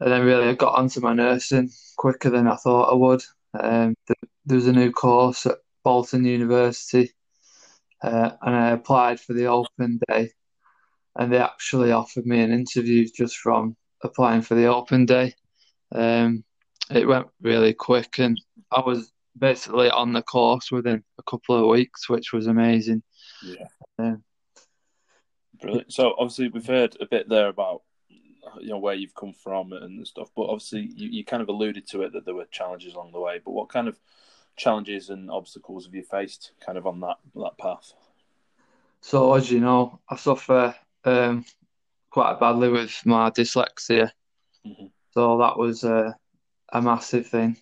and 0.00 0.10
then 0.10 0.24
really 0.24 0.48
I 0.48 0.54
got 0.54 0.76
onto 0.76 1.00
my 1.00 1.12
nursing 1.12 1.70
quicker 1.96 2.30
than 2.30 2.48
I 2.48 2.56
thought 2.56 2.90
I 2.90 2.94
would. 2.94 3.22
Um, 3.58 3.94
there 4.46 4.56
was 4.56 4.66
a 4.66 4.72
new 4.72 4.90
course 4.90 5.46
at 5.46 5.58
Bolton 5.84 6.24
University, 6.24 7.12
uh, 8.02 8.30
and 8.42 8.54
I 8.54 8.70
applied 8.70 9.20
for 9.20 9.34
the 9.34 9.46
open 9.46 10.00
day, 10.08 10.30
and 11.16 11.32
they 11.32 11.38
actually 11.38 11.92
offered 11.92 12.26
me 12.26 12.40
an 12.40 12.52
interview 12.52 13.06
just 13.14 13.36
from 13.36 13.76
applying 14.02 14.42
for 14.42 14.54
the 14.54 14.66
open 14.66 15.04
day. 15.06 15.34
Um, 15.92 16.44
it 16.90 17.06
went 17.06 17.26
really 17.42 17.74
quick, 17.74 18.18
and 18.18 18.40
I 18.72 18.80
was 18.80 19.12
basically 19.38 19.90
on 19.90 20.12
the 20.12 20.22
course 20.22 20.70
within 20.70 21.02
a 21.18 21.22
couple 21.22 21.56
of 21.56 21.68
weeks, 21.68 22.08
which 22.08 22.32
was 22.32 22.46
amazing. 22.46 23.02
Yeah. 23.42 23.66
Um, 23.98 24.24
Brilliant. 25.60 25.92
So 25.92 26.14
obviously 26.18 26.48
we've 26.48 26.66
heard 26.66 26.96
a 27.00 27.06
bit 27.06 27.28
there 27.28 27.48
about 27.48 27.82
you 28.60 28.68
know 28.68 28.78
where 28.78 28.94
you've 28.94 29.14
come 29.14 29.32
from 29.32 29.72
and 29.72 30.06
stuff. 30.06 30.30
But 30.34 30.44
obviously, 30.44 30.90
you, 30.94 31.08
you 31.08 31.24
kind 31.24 31.42
of 31.42 31.48
alluded 31.48 31.86
to 31.88 32.02
it 32.02 32.12
that 32.12 32.24
there 32.24 32.34
were 32.34 32.46
challenges 32.50 32.94
along 32.94 33.12
the 33.12 33.20
way. 33.20 33.40
But 33.44 33.52
what 33.52 33.68
kind 33.68 33.88
of 33.88 33.98
challenges 34.56 35.10
and 35.10 35.30
obstacles 35.30 35.86
have 35.86 35.94
you 35.94 36.02
faced, 36.02 36.52
kind 36.64 36.78
of 36.78 36.86
on 36.86 37.00
that 37.00 37.16
that 37.36 37.58
path? 37.58 37.92
So 39.00 39.34
as 39.34 39.50
you 39.50 39.60
know, 39.60 40.00
I 40.08 40.16
suffer 40.16 40.74
um, 41.04 41.44
quite 42.10 42.38
badly 42.38 42.68
with 42.68 43.00
my 43.04 43.30
dyslexia. 43.30 44.10
Mm-hmm. 44.66 44.86
So 45.12 45.38
that 45.38 45.58
was 45.58 45.84
a, 45.84 46.16
a 46.72 46.82
massive 46.82 47.26
thing. 47.26 47.56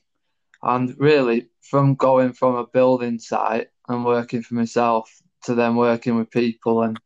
And 0.62 0.94
really, 0.99 1.49
from 1.62 1.94
going 1.94 2.32
from 2.32 2.56
a 2.56 2.66
building 2.66 3.18
site 3.18 3.68
and 3.88 4.04
working 4.04 4.42
for 4.42 4.54
myself 4.54 5.23
to 5.44 5.54
then 5.54 5.76
working 5.76 6.16
with 6.16 6.30
people 6.30 6.82
and 6.82 6.99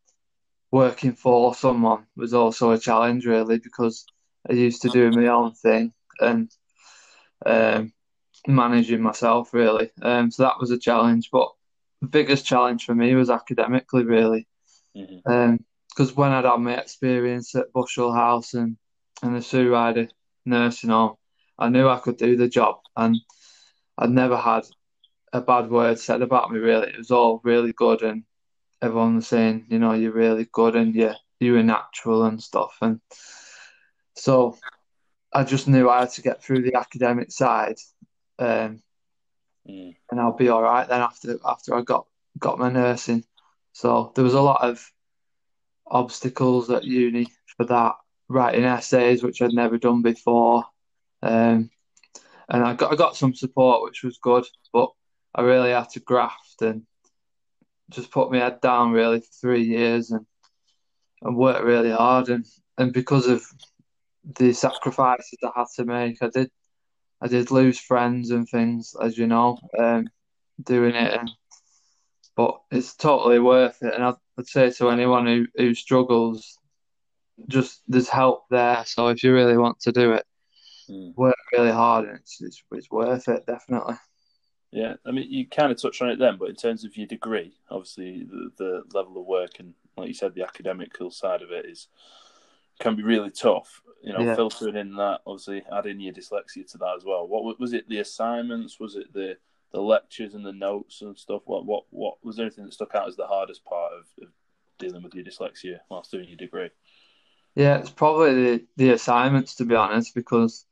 working 0.73 1.13
for 1.13 1.55
someone 1.55 2.07
was 2.17 2.33
also 2.33 2.73
a 2.73 2.79
challenge, 2.79 3.27
really, 3.27 3.59
because 3.59 4.07
I 4.49 4.55
used 4.55 4.83
to 4.83 4.89
do 4.89 5.11
my 5.13 5.29
own 5.29 5.53
thing 5.53 5.93
and 6.19 6.51
um, 7.45 7.93
managing 8.47 9.03
myself, 9.03 9.53
really. 9.53 9.91
Um, 10.01 10.31
so 10.31 10.43
that 10.45 10.59
was 10.59 10.71
a 10.71 10.79
challenge. 10.79 11.29
But 11.31 11.51
the 12.01 12.09
biggest 12.09 12.47
challenge 12.47 12.87
for 12.87 12.95
me 12.95 13.15
was 13.15 13.31
academically, 13.31 14.05
really. 14.05 14.49
Because 14.95 15.21
mm-hmm. 15.29 16.01
um, 16.01 16.15
when 16.15 16.33
I'd 16.33 16.47
had 16.47 16.57
my 16.57 16.75
experience 16.75 17.55
at 17.55 17.73
Bushell 17.73 18.13
House 18.13 18.55
and, 18.55 18.77
and 19.23 19.37
the 19.37 19.43
Sue 19.43 19.71
Ryder 19.71 20.09
nursing 20.47 20.91
home, 20.91 21.17
I 21.59 21.69
knew 21.69 21.87
I 21.87 21.99
could 21.99 22.17
do 22.17 22.37
the 22.37 22.49
job. 22.49 22.77
And 22.97 23.17
I'd 23.99 24.11
never 24.11 24.39
had 24.39 24.65
a 25.35 25.43
bad 25.43 25.71
word 25.71 25.99
said 25.99 26.23
about 26.23 26.51
me, 26.51 26.59
really. 26.61 26.89
It 26.89 26.99
was 26.99 27.11
all 27.11 27.43
really 27.45 27.75
good 27.75 28.03
and 28.03 28.25
everyone 28.83 29.17
was 29.17 29.29
saying, 29.29 29.67
you 29.69 29.79
know, 29.79 29.93
you're 29.93 30.13
really 30.13 30.49
good 30.53 30.75
and 30.77 30.95
you're, 30.95 31.15
you 31.39 31.55
were 31.55 31.63
natural 31.63 32.25
and 32.25 32.43
stuff. 32.43 32.77
And 32.83 33.01
so 34.17 34.59
I 35.33 35.45
just 35.45 35.69
knew 35.69 35.89
I 35.89 36.01
had 36.01 36.11
to 36.11 36.23
get 36.23 36.43
through 36.43 36.63
the 36.63 36.75
academic 36.75 37.33
side, 37.33 37.77
um, 38.39 38.83
mm. 39.69 39.95
and 40.11 40.21
I'll 40.21 40.37
be 40.37 40.49
all 40.49 40.63
right 40.63 40.87
then 40.87 41.01
after 41.01 41.39
after 41.47 41.75
I 41.75 41.83
got 41.83 42.07
got 42.39 42.59
my 42.59 42.71
nursing. 42.71 43.25
So 43.73 44.13
there 44.15 44.25
was 44.25 44.35
a 44.35 44.43
lot 44.43 44.63
of 44.63 44.85
obstacles 45.87 46.69
at 46.71 46.85
uni 46.85 47.29
for 47.57 47.65
that, 47.67 47.95
writing 48.29 48.65
essays 48.65 49.23
which 49.23 49.41
I'd 49.41 49.53
never 49.53 49.79
done 49.79 50.03
before, 50.03 50.65
um, 51.23 51.71
and 52.49 52.63
I 52.63 52.75
got 52.75 52.93
I 52.93 52.97
got 52.97 53.17
some 53.17 53.35
support 53.35 53.83
which 53.83 54.03
was 54.03 54.19
good, 54.19 54.45
but 54.73 54.91
I 55.35 55.43
really 55.43 55.71
had 55.71 55.89
to 55.91 56.01
graft 56.01 56.61
and 56.61 56.83
just 57.93 58.11
put 58.11 58.31
my 58.31 58.39
head 58.39 58.61
down 58.61 58.93
really 58.93 59.21
for 59.21 59.33
three 59.41 59.65
years 59.65 60.11
and 60.11 60.27
and 61.23 61.37
work 61.37 61.65
really 61.65 61.91
hard 61.91 62.29
and 62.29 62.45
and 62.79 62.93
because 62.93 63.27
of 63.27 63.45
the 64.39 64.53
sacrifices 64.53 65.39
I 65.43 65.51
had 65.55 65.67
to 65.77 65.85
make, 65.85 66.23
I 66.23 66.29
did 66.29 66.51
I 67.21 67.29
did 67.29 67.51
lose 67.51 67.79
friends 67.79 68.31
and 68.31 68.49
things, 68.49 68.97
as 69.01 69.17
you 69.17 69.29
know, 69.29 69.59
um, 69.79 70.09
doing 70.63 70.95
it. 70.95 71.15
And, 71.21 71.31
but 72.37 72.61
it's 72.71 72.97
totally 72.97 73.39
worth 73.39 73.79
it. 73.83 73.95
And 73.95 74.03
I'd, 74.03 74.15
I'd 74.39 74.47
say 74.49 74.71
to 74.71 74.91
anyone 74.91 75.27
who, 75.27 75.47
who 75.57 75.75
struggles, 75.75 76.59
just 77.49 77.81
there's 77.87 78.09
help 78.09 78.45
there. 78.51 78.83
So 78.87 79.09
if 79.09 79.23
you 79.23 79.33
really 79.33 79.57
want 79.57 79.79
to 79.81 79.93
do 79.93 80.13
it, 80.13 80.25
mm. 80.91 81.15
work 81.17 81.37
really 81.53 81.71
hard, 81.71 82.09
and 82.09 82.19
it's, 82.19 82.41
it's 82.41 82.63
it's 82.73 82.91
worth 82.91 83.29
it 83.29 83.47
definitely. 83.47 83.95
Yeah, 84.73 84.95
I 85.07 85.11
mean, 85.11 85.31
you 85.31 85.47
kind 85.47 85.71
of 85.71 85.81
touched 85.81 86.01
on 86.01 86.09
it 86.09 86.19
then, 86.19 86.39
but 86.39 86.49
in 86.49 86.57
terms 86.57 86.85
of 86.85 86.97
your 86.97 87.07
degree, 87.07 87.53
obviously 87.71 88.25
the, 88.25 88.51
the 88.57 88.83
level 88.95 89.21
of 89.21 89.27
work 89.27 89.59
and, 89.59 89.75
like 89.99 90.09
you 90.09 90.15
said, 90.15 90.35
the 90.35 90.45
academical 90.45 91.11
side 91.11 91.43
of 91.43 91.51
it 91.51 91.67
is 91.67 91.89
can 92.81 92.97
be 92.97 93.03
really 93.03 93.31
tough. 93.31 93.83
You 94.03 94.15
know, 94.15 94.21
yeah. 94.21 94.35
filtering 94.35 94.77
in 94.77 94.97
that, 94.97 95.21
obviously 95.27 95.63
adding 95.71 96.01
your 96.01 96.15
dyslexia 96.15 96.69
to 96.73 96.79
that 96.79 96.95
as 96.97 97.05
well. 97.05 97.29
What 97.29 97.61
was 97.61 97.73
it? 97.73 97.89
The 97.89 97.99
assignments? 97.99 98.81
Was 98.81 98.97
it 98.97 99.13
the 99.13 99.37
the 99.73 99.81
lectures 99.81 100.35
and 100.35 100.45
the 100.45 100.53
notes 100.53 101.03
and 101.03 101.17
stuff? 101.17 101.43
What 101.45 101.67
what 101.67 101.85
what 101.91 102.15
was 102.25 102.37
there 102.37 102.47
anything 102.47 102.65
that 102.65 102.73
stuck 102.73 102.95
out 102.95 103.07
as 103.07 103.17
the 103.17 103.27
hardest 103.27 103.65
part 103.65 103.93
of, 103.93 104.25
of 104.25 104.33
dealing 104.79 105.03
with 105.03 105.15
your 105.15 105.25
dyslexia 105.25 105.79
whilst 105.89 106.11
doing 106.11 106.29
your 106.29 106.37
degree? 106.37 106.71
Yeah, 107.55 107.77
it's 107.79 107.91
probably 107.91 108.35
the, 108.35 108.67
the 108.77 108.91
assignments 108.91 109.55
to 109.57 109.65
be 109.65 109.77
honest, 109.77 110.15
because 110.15 110.65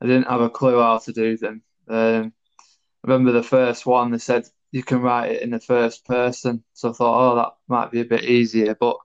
I 0.00 0.06
didn't 0.06 0.28
have 0.28 0.40
a 0.40 0.50
clue 0.50 0.80
how 0.80 0.98
to 0.98 1.12
do 1.12 1.36
them. 1.36 1.62
Um, 1.88 2.32
remember 3.04 3.32
the 3.32 3.42
first 3.42 3.86
one 3.86 4.10
they 4.10 4.18
said 4.18 4.48
you 4.72 4.82
can 4.82 5.00
write 5.00 5.32
it 5.32 5.42
in 5.42 5.50
the 5.50 5.60
first 5.60 6.04
person, 6.04 6.64
so 6.72 6.90
I 6.90 6.92
thought, 6.92 7.32
oh, 7.32 7.36
that 7.36 7.52
might 7.68 7.90
be 7.92 8.00
a 8.00 8.04
bit 8.04 8.24
easier. 8.24 8.74
But 8.74 8.96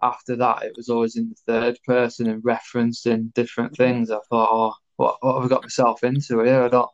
after 0.00 0.36
that, 0.36 0.62
it 0.62 0.72
was 0.76 0.88
always 0.88 1.16
in 1.16 1.28
the 1.28 1.52
third 1.52 1.78
person 1.86 2.28
and 2.28 2.42
referencing 2.42 3.34
different 3.34 3.76
things. 3.76 4.10
I 4.10 4.18
thought, 4.30 4.48
oh, 4.50 4.74
what, 4.96 5.18
what 5.20 5.34
have 5.34 5.44
I 5.44 5.48
got 5.48 5.62
myself 5.62 6.02
into 6.02 6.40
here? 6.42 6.62
I 6.62 6.68
don't, 6.68 6.88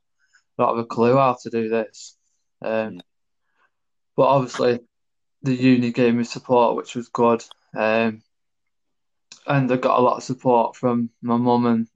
I 0.59 0.65
don't 0.65 0.77
have 0.77 0.85
a 0.85 0.89
clue 0.89 1.17
how 1.17 1.37
to 1.43 1.51
do 1.51 1.69
this. 1.69 2.17
Um, 2.63 3.01
but 4.17 4.27
obviously, 4.27 4.81
the 5.43 5.55
uni 5.55 5.93
gave 5.93 6.15
me 6.15 6.25
support, 6.25 6.77
which 6.77 6.97
was 6.97 7.09
good. 7.09 7.45
Um, 7.77 8.23
and 9.47 9.71
I 9.71 9.77
got 9.77 9.99
a 9.99 10.03
lot 10.03 10.17
of 10.17 10.23
support 10.25 10.77
from 10.77 11.11
my 11.23 11.37
mum 11.37 11.67
and 11.67 11.89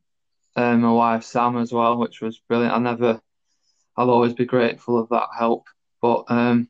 uh, 0.55 0.77
my 0.77 0.93
wife 0.93 1.25
Sam 1.25 1.57
as 1.59 1.73
well, 1.73 1.99
which 1.99 2.21
was 2.21 2.41
brilliant. 2.49 2.75
I 2.75 2.79
never, 2.79 3.21
I'll 3.97 4.11
always 4.11 4.35
be 4.35 4.45
grateful 4.45 4.99
of 4.99 5.09
that 5.11 5.29
help. 5.37 5.67
But 6.01 6.25
um, 6.29 6.69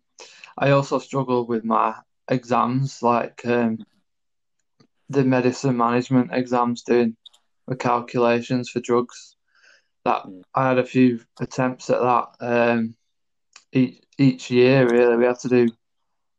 I 0.59 0.71
also 0.71 0.99
struggled 0.99 1.49
with 1.49 1.65
my 1.65 1.95
exams, 2.29 3.03
like 3.03 3.45
um, 3.47 3.79
the 5.09 5.25
medicine 5.25 5.77
management 5.77 6.31
exams, 6.33 6.83
doing 6.83 7.17
the 7.67 7.77
calculations 7.77 8.71
for 8.71 8.81
drugs. 8.81 9.37
That 10.05 10.25
I 10.55 10.69
had 10.69 10.79
a 10.79 10.85
few 10.85 11.21
attempts 11.41 11.89
at 11.89 12.01
that 12.01 12.29
um, 12.41 12.97
each 13.73 14.03
each 14.19 14.51
year. 14.51 14.89
Really, 14.89 15.17
we 15.17 15.25
had 15.25 15.39
to 15.41 15.49
do 15.49 15.69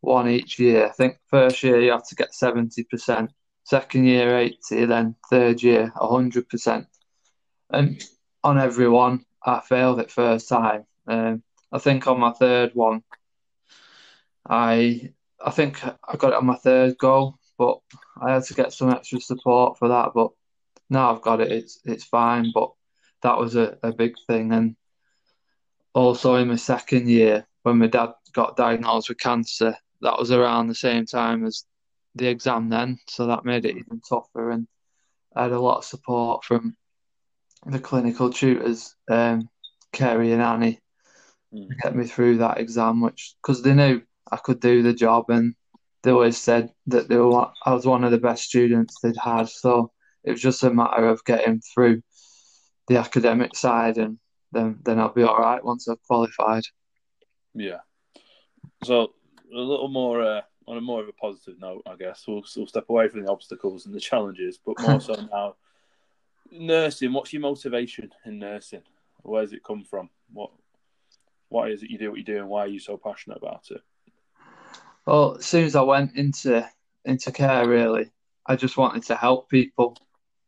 one 0.01 0.27
each 0.27 0.59
year. 0.59 0.87
I 0.87 0.89
think 0.89 1.17
first 1.27 1.63
year 1.63 1.79
you 1.79 1.91
have 1.91 2.07
to 2.09 2.15
get 2.15 2.35
seventy 2.35 2.83
percent, 2.83 3.31
second 3.63 4.05
year 4.05 4.37
eighty, 4.37 4.85
then 4.85 5.15
third 5.29 5.63
year 5.63 5.93
hundred 5.95 6.49
percent. 6.49 6.87
And 7.69 8.03
on 8.43 8.59
every 8.59 8.89
one, 8.89 9.25
I 9.45 9.59
failed 9.61 9.99
it 9.99 10.11
first 10.11 10.47
time. 10.49 10.85
Um, 11.07 11.43
I 11.71 11.79
think 11.79 12.07
on 12.07 12.19
my 12.19 12.31
third 12.31 12.71
one, 12.73 13.03
I 14.47 15.11
I 15.43 15.51
think 15.51 15.83
I 15.83 16.15
got 16.17 16.33
it 16.33 16.37
on 16.37 16.45
my 16.45 16.55
third 16.55 16.97
goal, 16.97 17.37
but 17.57 17.79
I 18.21 18.33
had 18.33 18.43
to 18.45 18.53
get 18.53 18.73
some 18.73 18.89
extra 18.89 19.19
support 19.19 19.77
for 19.77 19.89
that. 19.89 20.11
But 20.13 20.31
now 20.89 21.13
I've 21.13 21.21
got 21.21 21.41
it, 21.41 21.51
it's 21.51 21.79
it's 21.85 22.03
fine. 22.03 22.51
But 22.53 22.71
that 23.21 23.37
was 23.37 23.55
a, 23.55 23.77
a 23.83 23.91
big 23.91 24.15
thing. 24.27 24.51
And 24.53 24.75
also 25.93 26.35
in 26.35 26.47
my 26.49 26.55
second 26.55 27.09
year, 27.09 27.47
when 27.63 27.77
my 27.77 27.87
dad 27.87 28.13
got 28.33 28.57
diagnosed 28.57 29.09
with 29.09 29.19
cancer, 29.19 29.75
that 30.01 30.17
was 30.17 30.31
around 30.31 30.67
the 30.67 30.75
same 30.75 31.05
time 31.05 31.45
as 31.45 31.65
the 32.15 32.27
exam 32.27 32.69
then, 32.69 32.99
so 33.07 33.27
that 33.27 33.45
made 33.45 33.65
it 33.65 33.77
even 33.77 34.01
tougher. 34.07 34.51
And 34.51 34.67
I 35.35 35.43
had 35.43 35.51
a 35.51 35.59
lot 35.59 35.79
of 35.79 35.85
support 35.85 36.43
from 36.43 36.75
the 37.65 37.79
clinical 37.79 38.29
tutors, 38.31 38.95
um, 39.09 39.49
Kerry 39.91 40.31
and 40.31 40.41
Annie, 40.41 40.79
mm. 41.53 41.67
to 41.67 41.75
get 41.75 41.95
me 41.95 42.05
through 42.05 42.37
that 42.37 42.59
exam, 42.59 43.01
which 43.01 43.35
because 43.41 43.61
they 43.61 43.73
knew 43.73 44.01
I 44.31 44.37
could 44.37 44.59
do 44.59 44.83
the 44.83 44.93
job 44.93 45.29
and 45.29 45.55
they 46.03 46.11
always 46.11 46.37
said 46.37 46.69
that 46.87 47.07
they 47.07 47.17
were 47.17 47.47
I 47.65 47.73
was 47.73 47.85
one 47.85 48.03
of 48.03 48.11
the 48.11 48.17
best 48.17 48.43
students 48.43 48.97
they'd 49.01 49.15
had. 49.17 49.49
So 49.49 49.91
it 50.23 50.31
was 50.31 50.41
just 50.41 50.63
a 50.63 50.73
matter 50.73 51.07
of 51.07 51.23
getting 51.25 51.61
through 51.61 52.01
the 52.87 52.97
academic 52.97 53.55
side, 53.55 53.97
and 53.97 54.19
then 54.51 54.79
then 54.83 54.99
I'll 54.99 55.13
be 55.13 55.23
all 55.23 55.37
right 55.37 55.63
once 55.63 55.87
I've 55.87 56.03
qualified. 56.03 56.63
Yeah. 57.53 57.79
So 58.83 59.13
a 59.53 59.57
little 59.57 59.87
more 59.87 60.21
uh, 60.21 60.41
on 60.67 60.77
a 60.77 60.81
more 60.81 61.01
of 61.01 61.07
a 61.07 61.13
positive 61.13 61.59
note, 61.59 61.83
I 61.85 61.95
guess 61.95 62.23
we'll, 62.27 62.43
we'll 62.55 62.67
step 62.67 62.85
away 62.89 63.07
from 63.07 63.23
the 63.23 63.31
obstacles 63.31 63.85
and 63.85 63.93
the 63.93 63.99
challenges, 63.99 64.59
but 64.65 64.79
more 64.81 64.99
so 65.01 65.15
now. 65.31 65.55
Nursing. 66.53 67.13
What's 67.13 67.33
your 67.33 67.41
motivation 67.41 68.11
in 68.25 68.39
nursing? 68.39 68.83
Where 69.23 69.41
does 69.41 69.53
it 69.53 69.63
come 69.63 69.83
from? 69.83 70.09
What 70.31 70.51
Why 71.49 71.69
is 71.69 71.81
it 71.81 71.89
you 71.89 71.97
do 71.97 72.09
what 72.09 72.19
you 72.19 72.25
do, 72.25 72.37
and 72.37 72.49
why 72.49 72.61
are 72.61 72.67
you 72.67 72.79
so 72.79 72.97
passionate 72.97 73.37
about 73.37 73.65
it? 73.71 73.81
Well, 75.05 75.37
as 75.37 75.45
soon 75.45 75.65
as 75.65 75.75
I 75.75 75.81
went 75.81 76.15
into 76.15 76.67
into 77.05 77.31
care, 77.31 77.67
really, 77.67 78.11
I 78.45 78.55
just 78.55 78.77
wanted 78.77 79.03
to 79.03 79.15
help 79.15 79.49
people, 79.49 79.97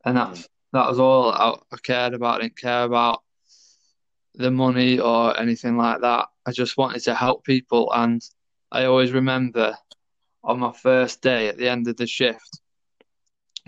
and 0.03 0.17
that's 0.17 0.41
mm. 0.41 0.47
that 0.74 0.88
was 0.88 1.00
all 1.00 1.31
I, 1.31 1.55
I 1.71 1.77
cared 1.81 2.13
about. 2.13 2.39
I 2.39 2.43
didn't 2.43 2.59
care 2.59 2.83
about 2.83 3.21
the 4.35 4.51
money 4.51 5.00
or 5.00 5.39
anything 5.39 5.77
like 5.77 6.01
that. 6.01 6.27
I 6.45 6.51
just 6.51 6.77
wanted 6.77 7.03
to 7.03 7.15
help 7.15 7.43
people, 7.43 7.91
and 7.93 8.21
I 8.71 8.85
always 8.85 9.12
remember 9.12 9.75
on 10.43 10.59
my 10.59 10.71
first 10.71 11.21
day 11.21 11.47
at 11.47 11.57
the 11.57 11.67
end 11.67 11.88
of 11.88 11.97
the 11.97 12.05
shift, 12.05 12.62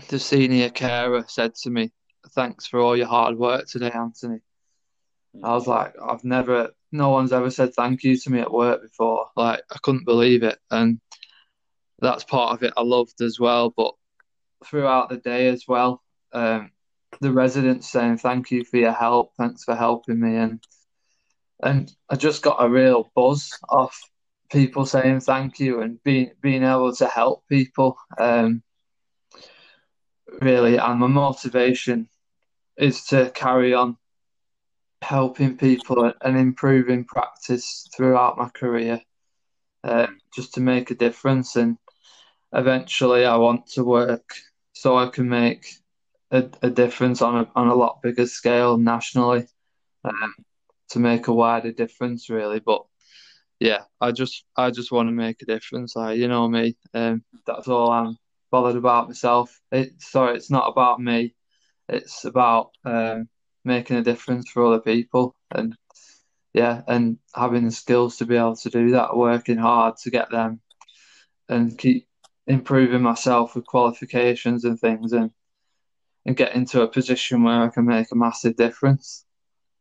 the 0.08 0.18
senior 0.18 0.70
carer 0.70 1.24
said 1.26 1.54
to 1.56 1.70
me, 1.70 1.90
"Thanks 2.32 2.66
for 2.66 2.80
all 2.80 2.96
your 2.96 3.06
hard 3.06 3.36
work 3.36 3.66
today, 3.66 3.90
Anthony." 3.90 4.40
I 5.42 5.52
was 5.52 5.66
like, 5.66 5.94
I've 6.02 6.24
never, 6.24 6.70
no 6.90 7.10
one's 7.10 7.32
ever 7.32 7.50
said 7.50 7.74
thank 7.74 8.02
you 8.02 8.16
to 8.16 8.30
me 8.30 8.40
at 8.40 8.52
work 8.52 8.82
before. 8.82 9.28
Like, 9.36 9.62
I 9.70 9.76
couldn't 9.82 10.04
believe 10.04 10.42
it. 10.42 10.58
And 10.70 11.00
that's 12.00 12.24
part 12.24 12.54
of 12.54 12.62
it 12.62 12.72
I 12.76 12.82
loved 12.82 13.20
as 13.20 13.38
well. 13.38 13.72
But 13.76 13.94
throughout 14.64 15.08
the 15.08 15.18
day 15.18 15.48
as 15.48 15.64
well, 15.68 16.02
um, 16.32 16.70
the 17.20 17.32
residents 17.32 17.88
saying 17.88 18.18
thank 18.18 18.50
you 18.50 18.64
for 18.64 18.78
your 18.78 18.92
help, 18.92 19.32
thanks 19.36 19.64
for 19.64 19.74
helping 19.74 20.20
me. 20.20 20.36
And, 20.36 20.62
and 21.62 21.92
I 22.08 22.16
just 22.16 22.42
got 22.42 22.62
a 22.62 22.68
real 22.68 23.10
buzz 23.14 23.50
off 23.68 24.00
people 24.50 24.86
saying 24.86 25.20
thank 25.20 25.60
you 25.60 25.82
and 25.82 26.02
being, 26.02 26.32
being 26.40 26.64
able 26.64 26.94
to 26.96 27.06
help 27.06 27.46
people. 27.48 27.96
Um, 28.18 28.62
really, 30.40 30.76
and 30.76 31.00
my 31.00 31.06
motivation 31.06 32.08
is 32.78 33.04
to 33.06 33.30
carry 33.34 33.74
on 33.74 33.96
helping 35.02 35.56
people 35.56 36.12
and 36.22 36.36
improving 36.36 37.04
practice 37.04 37.88
throughout 37.96 38.38
my 38.38 38.48
career, 38.50 39.00
uh, 39.84 40.06
just 40.34 40.54
to 40.54 40.60
make 40.60 40.90
a 40.90 40.94
difference. 40.94 41.56
And 41.56 41.78
eventually, 42.52 43.24
I 43.24 43.36
want 43.36 43.66
to 43.74 43.84
work 43.84 44.34
so 44.72 44.96
I 44.96 45.08
can 45.08 45.28
make 45.28 45.66
a, 46.30 46.48
a 46.62 46.70
difference 46.70 47.22
on 47.22 47.36
a 47.36 47.50
on 47.54 47.68
a 47.68 47.74
lot 47.74 48.02
bigger 48.02 48.26
scale 48.26 48.76
nationally, 48.76 49.46
um, 50.04 50.34
to 50.90 50.98
make 50.98 51.28
a 51.28 51.32
wider 51.32 51.72
difference, 51.72 52.30
really. 52.30 52.60
But 52.60 52.84
yeah, 53.60 53.82
I 54.00 54.12
just 54.12 54.44
I 54.56 54.70
just 54.70 54.92
want 54.92 55.08
to 55.08 55.12
make 55.12 55.42
a 55.42 55.46
difference. 55.46 55.96
Like 55.96 56.18
you 56.18 56.28
know 56.28 56.48
me, 56.48 56.76
um, 56.94 57.24
that's 57.46 57.68
all 57.68 57.90
I'm 57.90 58.16
bothered 58.50 58.76
about 58.76 59.08
myself. 59.08 59.58
It 59.72 60.00
sorry, 60.00 60.36
it's 60.36 60.50
not 60.50 60.68
about 60.68 61.00
me. 61.00 61.34
It's 61.88 62.24
about 62.24 62.70
um, 62.84 63.28
making 63.64 63.96
a 63.96 64.02
difference 64.02 64.50
for 64.50 64.66
other 64.66 64.80
people 64.80 65.34
and 65.50 65.74
yeah 66.54 66.82
and 66.88 67.18
having 67.34 67.64
the 67.64 67.70
skills 67.70 68.16
to 68.16 68.26
be 68.26 68.36
able 68.36 68.56
to 68.56 68.70
do 68.70 68.90
that 68.92 69.16
working 69.16 69.58
hard 69.58 69.96
to 69.98 70.10
get 70.10 70.30
them 70.30 70.60
and 71.48 71.76
keep 71.78 72.08
improving 72.48 73.02
myself 73.02 73.54
with 73.54 73.66
qualifications 73.66 74.64
and 74.64 74.80
things, 74.80 75.12
and 75.12 75.30
and 76.26 76.36
get 76.36 76.54
into 76.54 76.82
a 76.82 76.88
position 76.88 77.42
where 77.42 77.62
I 77.62 77.68
can 77.68 77.86
make 77.86 78.10
a 78.10 78.16
massive 78.16 78.56
difference. 78.56 79.24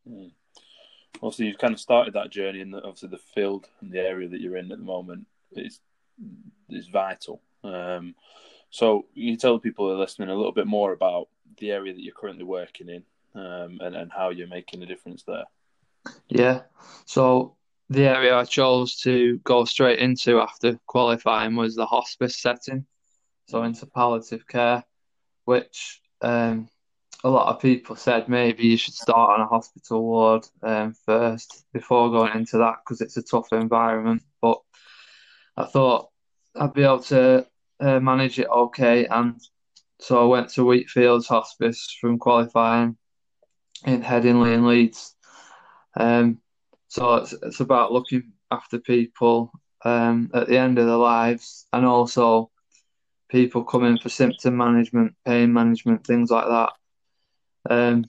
Mm. 0.08 0.32
You've 1.38 1.58
kind 1.58 1.74
of 1.74 1.80
started 1.80 2.14
that 2.14 2.30
journey, 2.30 2.62
and 2.62 2.76
obviously 2.76 3.10
the 3.10 3.20
field 3.34 3.66
and 3.82 3.92
the 3.92 4.00
area 4.00 4.30
that 4.30 4.40
you're 4.40 4.58
in 4.58 4.72
at 4.72 4.78
the 4.78 4.84
moment 4.84 5.26
is 5.54 5.80
is 6.70 6.88
vital. 6.88 7.42
Um, 7.64 8.16
so, 8.70 9.06
you 9.14 9.38
tell 9.38 9.54
the 9.54 9.60
people 9.60 9.88
who 9.88 9.94
are 9.94 10.00
listening 10.00 10.30
a 10.30 10.36
little 10.36 10.52
bit 10.52 10.68
more 10.68 10.92
about 10.92 11.30
the 11.58 11.72
area 11.72 11.94
that 11.94 12.04
you're 12.04 12.14
currently 12.14 12.44
working 12.44 12.90
in 12.90 13.04
um, 13.36 13.80
and 13.82 13.96
and 13.96 14.12
how 14.12 14.30
you're 14.30 14.48
making 14.48 14.84
a 14.84 14.86
difference 14.86 15.24
there. 15.24 15.46
Yeah. 16.30 16.62
So 17.06 17.56
the 17.90 18.06
area 18.06 18.36
I 18.36 18.44
chose 18.44 18.98
to 19.02 19.38
go 19.44 19.66
straight 19.66 20.00
into 20.00 20.40
after 20.40 20.80
qualifying 20.88 21.56
was 21.56 21.76
the 21.76 21.86
hospice 21.86 22.38
setting, 22.38 22.86
so 23.48 23.64
into 23.64 23.86
palliative 23.86 24.48
care, 24.48 24.84
which 25.46 26.02
um, 26.22 26.68
a 27.24 27.30
lot 27.30 27.48
of 27.48 27.62
people 27.62 27.96
said 27.96 28.28
maybe 28.28 28.68
you 28.68 28.78
should 28.78 28.94
start 28.94 29.32
on 29.32 29.42
a 29.42 29.48
hospital 29.48 30.04
ward 30.04 30.48
um, 30.64 30.94
first 31.06 31.66
before 31.74 32.12
going 32.12 32.36
into 32.36 32.58
that 32.58 32.76
because 32.84 33.02
it's 33.02 33.18
a 33.18 33.24
tough 33.24 33.54
environment. 33.54 34.24
But 34.42 34.60
I 35.56 35.66
thought 35.66 36.10
I'd 36.56 36.74
be 36.74 36.84
able 36.84 37.04
to 37.04 37.48
uh, 37.80 38.00
manage 38.00 38.40
it 38.40 38.48
okay, 38.48 39.06
and 39.06 39.40
so 40.00 40.22
I 40.22 40.26
went 40.26 40.50
to 40.50 40.62
Wheatfields 40.62 41.28
Hospice 41.28 41.96
from 42.00 42.20
qualifying 42.20 42.98
in 43.86 44.02
Headingley 44.02 44.54
and 44.54 44.68
Leeds. 44.68 45.16
Um, 45.96 46.40
so 46.88 47.16
it's, 47.16 47.34
it's 47.34 47.60
about 47.60 47.92
looking 47.92 48.32
after 48.52 48.80
people 48.80 49.52
um, 49.84 50.30
at 50.34 50.48
the 50.48 50.58
end 50.58 50.78
of 50.80 50.86
their 50.86 50.96
lives 50.96 51.68
and 51.74 51.86
also 51.86 52.52
people 53.30 53.64
coming 53.64 53.98
for 53.98 54.10
symptom 54.10 54.56
management, 54.56 55.16
pain 55.26 55.52
management, 55.52 56.06
things 56.06 56.30
like 56.32 56.46
that. 56.46 56.74
Um, 57.70 58.06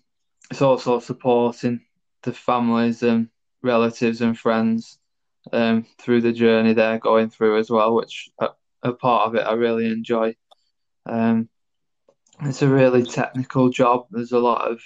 it's 0.50 0.62
also 0.62 1.00
supporting 1.00 1.80
the 2.22 2.32
families 2.32 3.02
and 3.02 3.28
relatives 3.62 4.20
and 4.20 4.38
friends 4.38 4.98
um, 5.52 5.86
through 5.98 6.20
the 6.20 6.32
journey 6.32 6.72
they're 6.72 6.98
going 6.98 7.30
through 7.30 7.58
as 7.58 7.70
well, 7.70 7.94
which 7.94 8.28
a, 8.82 8.92
part 8.92 9.28
of 9.28 9.34
it 9.34 9.46
I 9.46 9.52
really 9.54 9.86
enjoy. 9.86 10.34
Um, 11.06 11.48
it's 12.42 12.62
a 12.62 12.68
really 12.68 13.02
technical 13.02 13.68
job. 13.68 14.06
There's 14.10 14.32
a 14.32 14.38
lot 14.38 14.70
of 14.70 14.80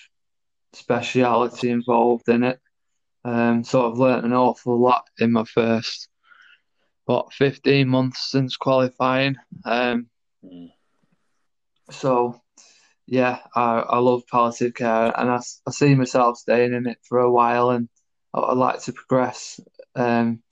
speciality 0.73 1.71
involved 1.71 2.29
in 2.29 2.43
it. 2.45 2.61
Um, 3.25 3.63
so 3.65 3.91
I've 3.91 3.99
learnt 3.99 4.25
an 4.25 4.33
awful 4.33 4.81
lot 4.81 5.05
in 5.19 5.33
my 5.33 5.45
first, 5.45 6.09
what, 7.05 7.33
15 7.33 7.89
months 7.89 8.31
since 8.31 8.57
qualifying. 8.57 9.37
Um, 9.65 10.07
mm. 10.45 10.71
So, 11.91 12.41
yeah, 13.07 13.41
I, 13.55 13.81
I 13.81 13.99
love 13.99 14.23
palliative 14.31 14.75
care 14.75 15.13
and 15.17 15.31
I, 15.31 15.41
I 15.67 15.71
see 15.71 15.95
myself 15.95 16.39
staying 16.39 16.73
in 16.73 16.87
it 16.87 16.99
for 17.03 17.19
a 17.19 17.31
while 17.31 17.71
and 17.71 17.89
I'd 18.35 18.57
like 18.57 18.81
to 18.85 18.93
progress 18.93 19.61
um, 19.95 20.43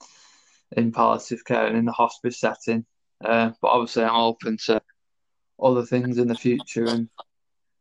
in 0.75 0.91
palliative 0.91 1.43
care 1.43 1.65
and 1.65 1.77
in 1.77 1.85
the 1.85 1.91
hospice 1.91 2.39
setting. 2.39 2.85
Uh, 3.23 3.51
but 3.61 3.67
obviously, 3.69 4.03
I'm 4.03 4.15
open 4.15 4.57
to 4.65 4.81
other 5.61 5.85
things 5.85 6.17
in 6.17 6.27
the 6.27 6.35
future 6.35 6.85
and 6.85 7.07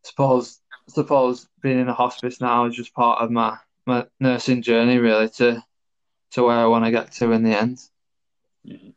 suppose 0.04 0.60
suppose 0.88 1.46
being 1.62 1.78
in 1.78 1.88
a 1.88 1.94
hospice 1.94 2.40
now 2.40 2.66
is 2.66 2.74
just 2.74 2.94
part 2.94 3.20
of 3.20 3.30
my 3.30 3.56
my 3.86 4.06
nursing 4.18 4.62
journey 4.62 4.98
really 4.98 5.28
to 5.28 5.62
to 6.32 6.42
where 6.42 6.56
I 6.56 6.66
want 6.66 6.84
to 6.84 6.90
get 6.90 7.12
to 7.12 7.32
in 7.32 7.42
the 7.42 7.58
end. 7.58 7.78
Mm-hmm. 8.66 8.90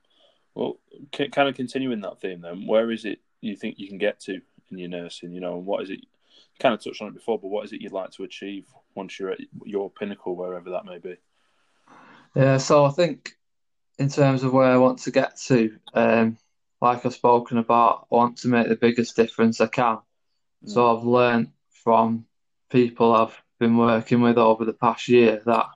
Well, 0.55 0.79
kind 1.11 1.49
of 1.49 1.55
continuing 1.55 2.01
that 2.01 2.21
theme 2.21 2.41
then, 2.41 2.67
where 2.67 2.91
is 2.91 3.05
it 3.05 3.19
you 3.41 3.55
think 3.55 3.79
you 3.79 3.87
can 3.87 3.97
get 3.97 4.19
to 4.21 4.39
in 4.69 4.77
your 4.77 4.89
nursing? 4.89 5.33
You 5.33 5.41
know, 5.41 5.57
and 5.57 5.65
what 5.65 5.83
is 5.83 5.89
it? 5.89 5.99
You 5.99 6.59
kind 6.59 6.75
of 6.75 6.83
touched 6.83 7.01
on 7.01 7.07
it 7.07 7.15
before, 7.15 7.39
but 7.39 7.47
what 7.47 7.65
is 7.65 7.73
it 7.73 7.81
you'd 7.81 7.91
like 7.91 8.11
to 8.11 8.23
achieve 8.23 8.65
once 8.93 9.19
you're 9.19 9.31
at 9.31 9.39
your 9.65 9.89
pinnacle, 9.89 10.35
wherever 10.35 10.69
that 10.69 10.85
may 10.85 10.99
be? 10.99 11.15
Yeah, 12.35 12.57
so 12.57 12.85
I 12.85 12.91
think 12.91 13.31
in 13.97 14.09
terms 14.09 14.43
of 14.43 14.53
where 14.53 14.71
I 14.71 14.77
want 14.77 14.99
to 14.99 15.11
get 15.11 15.37
to, 15.47 15.75
um, 15.93 16.37
like 16.83 17.05
I've 17.05 17.13
spoken 17.13 17.59
about, 17.59 18.07
I 18.11 18.15
want 18.15 18.39
to 18.39 18.49
make 18.49 18.67
the 18.67 18.75
biggest 18.75 19.15
difference 19.15 19.61
I 19.61 19.67
can. 19.67 19.99
Mm. 20.65 20.69
So 20.69 20.97
I've 20.97 21.05
learned 21.05 21.51
from 21.69 22.25
people 22.69 23.13
I've 23.13 23.41
been 23.57 23.77
working 23.77 24.19
with 24.19 24.37
over 24.37 24.65
the 24.65 24.73
past 24.73 25.07
year 25.07 25.41
that 25.45 25.67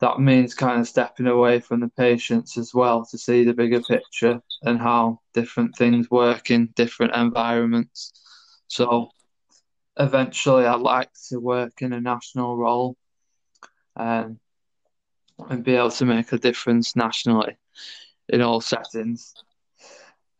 that 0.00 0.18
means 0.18 0.54
kind 0.54 0.80
of 0.80 0.88
stepping 0.88 1.26
away 1.26 1.60
from 1.60 1.80
the 1.80 1.90
patients 1.90 2.56
as 2.56 2.72
well 2.72 3.04
to 3.04 3.18
see 3.18 3.44
the 3.44 3.52
bigger 3.52 3.82
picture 3.82 4.40
and 4.62 4.78
how 4.78 5.20
different 5.34 5.76
things 5.76 6.10
work 6.10 6.50
in 6.50 6.70
different 6.74 7.14
environments. 7.14 8.12
So 8.68 9.10
eventually, 9.98 10.64
I'd 10.64 10.80
like 10.80 11.10
to 11.28 11.38
work 11.38 11.82
in 11.82 11.92
a 11.92 12.00
national 12.00 12.56
role 12.56 12.96
um, 13.96 14.38
and 15.50 15.62
be 15.62 15.74
able 15.74 15.90
to 15.90 16.06
make 16.06 16.32
a 16.32 16.38
difference 16.38 16.96
nationally 16.96 17.58
in 18.30 18.40
all 18.40 18.62
settings. 18.62 19.34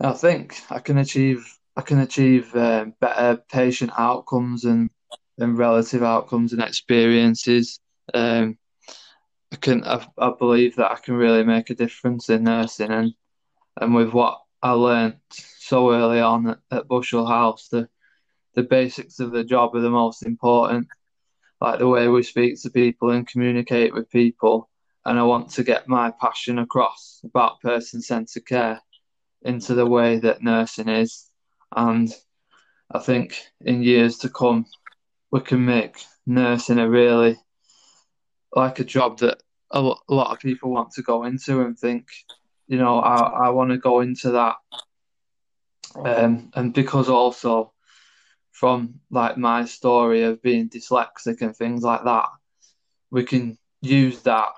I 0.01 0.13
think 0.13 0.61
I 0.71 0.79
can 0.79 0.99
achieve 0.99 1.45
I 1.77 1.83
can 1.83 1.99
achieve 2.01 2.55
uh, 2.55 2.87
better 3.01 3.43
patient 3.51 3.93
outcomes 3.97 4.65
and 4.65 4.91
and 5.39 5.59
relative 5.59 6.03
outcomes 6.03 6.53
and 6.53 6.63
experiences. 6.63 7.81
Um, 8.15 8.59
I 9.53 9.57
can 9.57 9.85
I, 9.85 10.07
I 10.19 10.33
believe 10.39 10.77
that 10.77 10.91
I 10.93 10.97
can 10.97 11.15
really 11.15 11.45
make 11.45 11.71
a 11.71 11.75
difference 11.75 12.29
in 12.31 12.45
nursing 12.45 12.91
and 12.91 13.13
and 13.81 13.95
with 13.95 14.13
what 14.13 14.41
I 14.63 14.73
learnt 14.73 15.17
so 15.31 15.93
early 15.93 16.21
on 16.21 16.49
at, 16.49 16.59
at 16.71 16.89
Bushell 16.89 17.27
House, 17.27 17.69
the 17.69 17.89
the 18.55 18.63
basics 18.63 19.21
of 19.21 19.33
the 19.33 19.45
job 19.45 19.75
are 19.75 19.81
the 19.81 19.91
most 19.91 20.25
important. 20.25 20.89
Like 21.61 21.81
the 21.81 21.89
way 21.89 22.07
we 22.07 22.23
speak 22.23 22.61
to 22.63 22.71
people 22.71 23.11
and 23.11 23.27
communicate 23.27 23.93
with 23.93 24.11
people, 24.11 24.71
and 25.05 25.19
I 25.19 25.25
want 25.25 25.51
to 25.51 25.65
get 25.65 25.89
my 25.89 26.13
passion 26.21 26.61
across 26.61 27.21
about 27.25 27.61
person 27.61 28.01
centered 28.01 28.47
care 28.47 28.81
into 29.43 29.75
the 29.75 29.87
way 29.87 30.19
that 30.19 30.43
nursing 30.43 30.89
is. 30.89 31.31
And 31.75 32.13
I 32.91 32.99
think 32.99 33.41
in 33.61 33.83
years 33.83 34.19
to 34.19 34.29
come, 34.29 34.67
we 35.31 35.41
can 35.41 35.65
make 35.65 36.03
nursing 36.27 36.79
a 36.79 36.89
really 36.89 37.37
like 38.55 38.79
a 38.79 38.85
job 38.85 39.19
that 39.19 39.43
a 39.71 39.81
lot 39.81 40.33
of 40.33 40.39
people 40.39 40.71
want 40.71 40.93
to 40.93 41.03
go 41.03 41.25
into 41.25 41.61
and 41.61 41.79
think, 41.79 42.09
you 42.67 42.79
know, 42.79 42.99
I, 42.99 43.47
I 43.47 43.49
want 43.51 43.71
to 43.71 43.79
go 43.79 44.01
into 44.01 44.31
that. 44.33 44.57
Um, 45.95 46.51
and 46.55 46.73
because 46.73 47.09
also 47.09 47.73
from 48.53 49.01
like 49.11 49.37
my 49.37 49.65
story 49.65 50.23
of 50.23 50.43
being 50.43 50.69
dyslexic 50.69 51.43
and 51.43 51.55
things 51.55 51.83
like 51.83 52.05
that, 52.05 52.29
we 53.11 53.25
can 53.25 53.59
use 53.83 54.23
that 54.23 54.49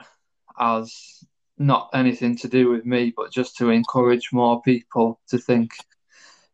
as 0.59 1.25
not 1.61 1.91
anything 1.93 2.37
to 2.39 2.49
do 2.49 2.71
with 2.71 2.87
me, 2.87 3.13
but 3.15 3.31
just 3.31 3.59
to 3.59 3.69
encourage 3.69 4.33
more 4.33 4.63
people 4.63 5.21
to 5.29 5.37
think, 5.37 5.71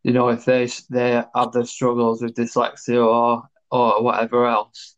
you 0.03 0.12
know, 0.12 0.29
if 0.29 0.45
they 0.45 0.69
they 0.90 1.23
have 1.35 1.53
their 1.53 1.64
struggles 1.64 2.21
with 2.21 2.35
dyslexia 2.35 3.07
or 3.07 3.45
or 3.71 4.03
whatever 4.03 4.47
else, 4.47 4.97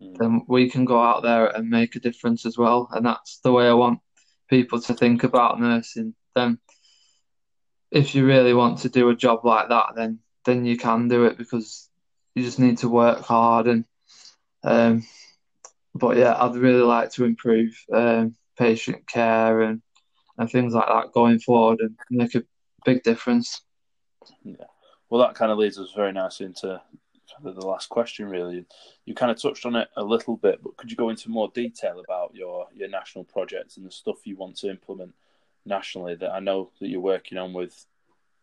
mm. 0.00 0.16
then 0.16 0.42
we 0.46 0.70
can 0.70 0.84
go 0.84 1.02
out 1.02 1.24
there 1.24 1.48
and 1.48 1.68
make 1.68 1.96
a 1.96 2.00
difference 2.00 2.46
as 2.46 2.56
well. 2.56 2.88
And 2.92 3.04
that's 3.04 3.40
the 3.40 3.50
way 3.50 3.68
I 3.68 3.74
want 3.74 3.98
people 4.48 4.80
to 4.80 4.94
think 4.94 5.24
about 5.24 5.60
nursing. 5.60 6.14
Then, 6.36 6.60
if 7.90 8.14
you 8.14 8.24
really 8.24 8.54
want 8.54 8.78
to 8.80 8.88
do 8.88 9.08
a 9.08 9.16
job 9.16 9.44
like 9.44 9.70
that, 9.70 9.86
then 9.96 10.20
then 10.44 10.64
you 10.66 10.76
can 10.78 11.08
do 11.08 11.24
it 11.24 11.36
because 11.36 11.90
you 12.36 12.44
just 12.44 12.60
need 12.60 12.78
to 12.78 12.88
work 12.88 13.20
hard 13.20 13.66
and. 13.66 13.84
Um, 14.62 15.04
but 15.94 16.16
yeah, 16.16 16.36
I'd 16.38 16.54
really 16.54 16.82
like 16.82 17.10
to 17.12 17.24
improve 17.24 17.72
um, 17.92 18.36
patient 18.58 19.06
care 19.06 19.62
and 19.62 19.80
and 20.38 20.50
things 20.50 20.72
like 20.72 20.86
that 20.86 21.12
going 21.12 21.38
forward 21.38 21.80
and 21.80 21.96
make 22.10 22.34
a 22.34 22.44
big 22.84 23.02
difference. 23.02 23.62
Yeah. 24.44 24.56
Well, 25.10 25.20
that 25.20 25.34
kind 25.34 25.50
of 25.50 25.58
leads 25.58 25.78
us 25.78 25.92
very 25.96 26.12
nicely 26.12 26.46
into 26.46 26.80
the, 27.42 27.52
the 27.52 27.66
last 27.66 27.88
question, 27.88 28.28
really. 28.28 28.64
You 29.04 29.14
kind 29.14 29.32
of 29.32 29.40
touched 29.40 29.66
on 29.66 29.74
it 29.74 29.88
a 29.96 30.04
little 30.04 30.36
bit, 30.36 30.62
but 30.62 30.76
could 30.76 30.90
you 30.90 30.96
go 30.96 31.08
into 31.08 31.28
more 31.28 31.50
detail 31.54 32.00
about 32.00 32.34
your, 32.34 32.66
your 32.72 32.88
national 32.88 33.24
projects 33.24 33.76
and 33.76 33.86
the 33.86 33.90
stuff 33.90 34.18
you 34.24 34.36
want 34.36 34.56
to 34.58 34.70
implement 34.70 35.12
nationally 35.66 36.14
that 36.14 36.30
I 36.30 36.40
know 36.40 36.70
that 36.80 36.88
you're 36.88 37.00
working 37.00 37.36
on 37.36 37.52
with 37.52 37.84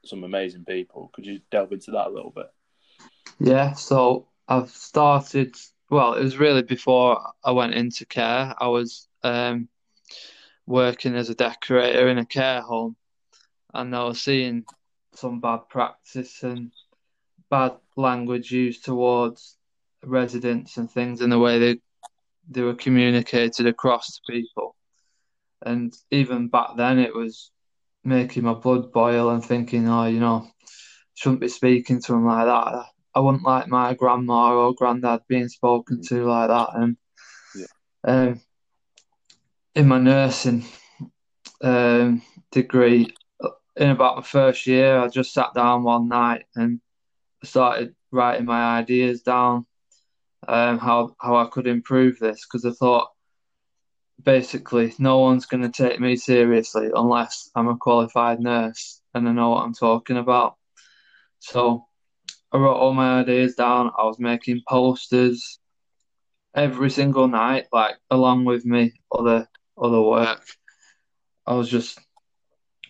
some 0.03 0.23
amazing 0.23 0.65
people? 0.65 1.11
Could 1.13 1.25
you 1.25 1.39
delve 1.49 1.71
into 1.71 1.91
that 1.91 2.07
a 2.07 2.11
little 2.11 2.31
bit? 2.31 2.47
Yeah, 3.39 3.73
so 3.73 4.27
I've 4.47 4.69
started, 4.69 5.55
well, 5.89 6.13
it 6.13 6.23
was 6.23 6.37
really 6.37 6.61
before 6.61 7.21
I 7.43 7.51
went 7.51 7.73
into 7.73 8.05
care. 8.05 8.53
I 8.59 8.67
was 8.67 9.07
um, 9.23 9.69
working 10.67 11.15
as 11.15 11.29
a 11.29 11.35
decorator 11.35 12.07
in 12.07 12.17
a 12.17 12.25
care 12.25 12.61
home 12.61 12.95
and 13.73 13.95
I 13.95 14.03
was 14.03 14.21
seeing 14.21 14.65
some 15.13 15.39
bad 15.39 15.69
practice 15.69 16.43
and 16.43 16.71
bad 17.49 17.73
language 17.95 18.51
used 18.51 18.85
towards 18.85 19.57
residents 20.03 20.77
and 20.77 20.89
things 20.89 21.21
and 21.21 21.31
the 21.31 21.39
way 21.39 21.59
they 21.59 21.79
they 22.49 22.61
were 22.61 22.75
communicated 22.75 23.65
across 23.65 24.15
to 24.15 24.31
people. 24.31 24.75
And 25.63 25.93
even 26.11 26.47
back 26.47 26.77
then, 26.77 26.99
it 26.99 27.13
was 27.13 27.51
making 28.03 28.43
my 28.43 28.53
blood 28.53 28.91
boil 28.91 29.31
and 29.31 29.43
thinking, 29.43 29.89
oh, 29.89 30.05
you 30.05 30.19
know, 30.19 30.47
shouldn't 31.15 31.41
be 31.41 31.47
speaking 31.47 32.01
to 32.01 32.11
them 32.11 32.25
like 32.25 32.45
that. 32.45 32.85
I 33.15 33.19
wouldn't 33.19 33.43
like 33.43 33.67
my 33.67 33.95
grandma 33.95 34.53
or 34.53 34.75
granddad 34.75 35.21
being 35.27 35.47
spoken 35.47 36.03
to 36.03 36.25
like 36.25 36.49
that. 36.49 36.69
And 36.75 36.97
Yeah. 37.55 37.65
um, 38.03 38.41
in 39.75 39.87
my 39.87 39.99
nursing 39.99 40.65
um, 41.61 42.21
degree, 42.51 43.13
in 43.75 43.89
about 43.89 44.15
my 44.15 44.23
first 44.23 44.65
year, 44.67 44.97
I 44.97 45.09
just 45.09 45.33
sat 45.33 45.53
down 45.53 45.83
one 45.83 46.07
night 46.07 46.45
and 46.55 46.79
started 47.43 47.93
writing 48.11 48.45
my 48.45 48.77
ideas 48.77 49.21
down, 49.21 49.65
um, 50.47 50.79
how 50.79 51.15
how 51.19 51.35
I 51.35 51.47
could 51.47 51.67
improve 51.67 52.19
this 52.19 52.45
because 52.45 52.65
I 52.65 52.71
thought 52.71 53.09
basically 54.23 54.93
no 54.97 55.19
one's 55.19 55.45
going 55.45 55.69
to 55.69 55.83
take 55.83 55.99
me 55.99 56.15
seriously 56.15 56.89
unless 56.95 57.49
I'm 57.53 57.67
a 57.67 57.75
qualified 57.75 58.39
nurse 58.39 59.01
and 59.13 59.27
I 59.27 59.33
know 59.33 59.49
what 59.49 59.63
I'm 59.63 59.73
talking 59.73 60.17
about. 60.17 60.55
So 61.39 61.85
I 62.51 62.57
wrote 62.57 62.77
all 62.77 62.93
my 62.93 63.19
ideas 63.19 63.55
down. 63.55 63.91
I 63.97 64.03
was 64.05 64.19
making 64.19 64.61
posters 64.67 65.59
every 66.55 66.89
single 66.89 67.27
night, 67.27 67.65
like 67.73 67.97
along 68.09 68.45
with 68.45 68.65
me 68.65 68.93
other 69.11 69.49
other 69.77 70.01
work. 70.01 70.45
I 71.45 71.53
was 71.53 71.69
just 71.69 71.99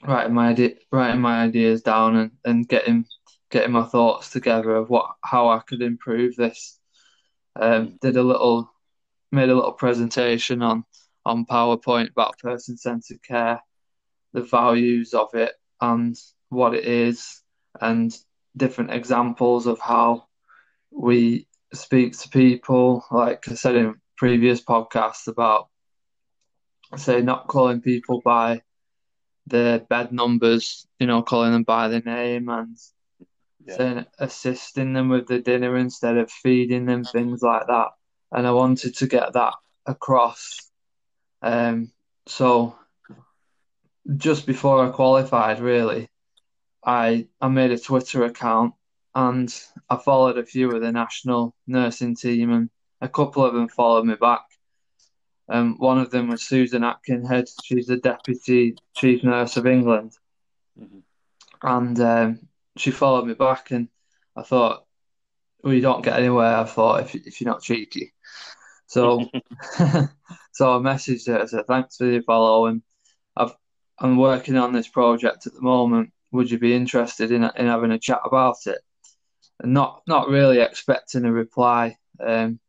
writing 0.03 0.33
my 0.33 0.49
idea, 0.49 0.75
writing 0.91 1.21
my 1.21 1.43
ideas 1.43 1.81
down 1.81 2.15
and, 2.15 2.31
and 2.43 2.67
getting 2.67 3.05
getting 3.49 3.71
my 3.71 3.83
thoughts 3.83 4.29
together 4.31 4.75
of 4.75 4.89
what 4.89 5.11
how 5.21 5.49
I 5.49 5.59
could 5.59 5.81
improve 5.81 6.35
this. 6.35 6.79
Um, 7.55 7.97
did 8.01 8.17
a 8.17 8.23
little 8.23 8.71
made 9.31 9.49
a 9.49 9.55
little 9.55 9.73
presentation 9.73 10.61
on 10.61 10.83
on 11.25 11.45
PowerPoint 11.45 12.11
about 12.11 12.37
person 12.39 12.77
centered 12.77 13.21
care, 13.23 13.61
the 14.33 14.41
values 14.41 15.13
of 15.13 15.33
it 15.33 15.53
and 15.81 16.15
what 16.49 16.75
it 16.75 16.85
is, 16.85 17.41
and 17.81 18.15
different 18.55 18.91
examples 18.91 19.67
of 19.67 19.79
how 19.79 20.25
we 20.91 21.47
speak 21.73 22.17
to 22.17 22.29
people. 22.29 23.05
Like 23.11 23.47
I 23.49 23.55
said 23.55 23.75
in 23.75 23.95
previous 24.17 24.63
podcasts 24.63 25.27
about 25.27 25.69
say 26.97 27.21
not 27.21 27.47
calling 27.47 27.81
people 27.81 28.21
by 28.23 28.61
their 29.47 29.79
bed 29.79 30.11
numbers, 30.11 30.87
you 30.99 31.07
know, 31.07 31.21
calling 31.21 31.51
them 31.51 31.63
by 31.63 31.87
their 31.87 32.01
name 32.01 32.49
and 32.49 32.77
Yeah. 33.65 33.75
saying 33.75 34.05
assisting 34.19 34.93
them 34.93 35.09
with 35.09 35.27
the 35.27 35.39
dinner 35.39 35.77
instead 35.77 36.17
of 36.17 36.31
feeding 36.31 36.85
them, 36.85 37.03
things 37.03 37.41
like 37.41 37.67
that. 37.67 37.89
And 38.31 38.45
I 38.47 38.51
wanted 38.51 38.95
to 38.97 39.07
get 39.07 39.33
that 39.33 39.53
across. 39.85 40.71
Um, 41.41 41.91
so 42.27 42.77
just 44.17 44.45
before 44.45 44.85
I 44.85 44.91
qualified, 44.91 45.59
really, 45.59 46.09
I 46.85 47.27
I 47.41 47.47
made 47.49 47.71
a 47.71 47.79
Twitter 47.79 48.23
account 48.25 48.73
and 49.13 49.53
I 49.89 49.97
followed 49.97 50.37
a 50.37 50.45
few 50.45 50.71
of 50.71 50.81
the 50.81 50.91
national 50.91 51.55
nursing 51.67 52.15
team, 52.15 52.51
and 52.51 52.69
a 53.01 53.09
couple 53.09 53.45
of 53.45 53.53
them 53.53 53.67
followed 53.67 54.05
me 54.05 54.15
back. 54.15 54.41
Um, 55.47 55.75
one 55.77 55.99
of 55.99 56.09
them 56.09 56.27
was 56.29 56.41
Susan 56.43 56.83
Aitkenhead. 56.83 57.49
She's 57.63 57.87
the 57.87 57.97
deputy 57.97 58.75
chief 58.95 59.23
nurse 59.23 59.57
of 59.57 59.67
England, 59.67 60.13
Mhm. 60.79 61.03
and 61.61 61.99
um, 61.99 62.39
she 62.77 62.91
followed 62.91 63.25
me 63.27 63.33
back, 63.35 63.71
and 63.71 63.87
I 64.35 64.41
thought, 64.43 64.85
well, 65.63 65.73
you 65.73 65.81
don't 65.81 66.03
get 66.03 66.17
anywhere. 66.19 66.57
I 66.57 66.63
thought 66.65 67.01
if 67.01 67.15
if 67.15 67.41
you're 67.41 67.51
not 67.51 67.61
cheeky, 67.61 68.13
so 68.87 69.19
so 70.51 70.75
I 70.75 70.79
messaged 70.79 71.27
her. 71.27 71.41
I 71.41 71.45
said 71.45 71.67
thanks 71.67 71.97
for 71.97 72.05
your 72.05 72.23
follow, 72.23 72.65
and 72.67 72.81
I've 73.37 73.53
I'm 73.99 74.17
working 74.17 74.57
on 74.57 74.73
this 74.73 74.87
project 74.87 75.47
at 75.47 75.53
the 75.53 75.61
moment. 75.61 76.11
Would 76.31 76.51
you 76.51 76.59
be 76.59 76.73
interested 76.73 77.31
in 77.31 77.43
in 77.43 77.67
having 77.67 77.91
a 77.91 77.99
chat 77.99 78.21
about 78.25 78.57
it? 78.65 78.79
And 79.59 79.73
not 79.73 80.01
not 80.07 80.27
really 80.29 80.59
expecting 80.59 81.23
a 81.25 81.31
reply. 81.31 81.97
Um, 82.19 82.59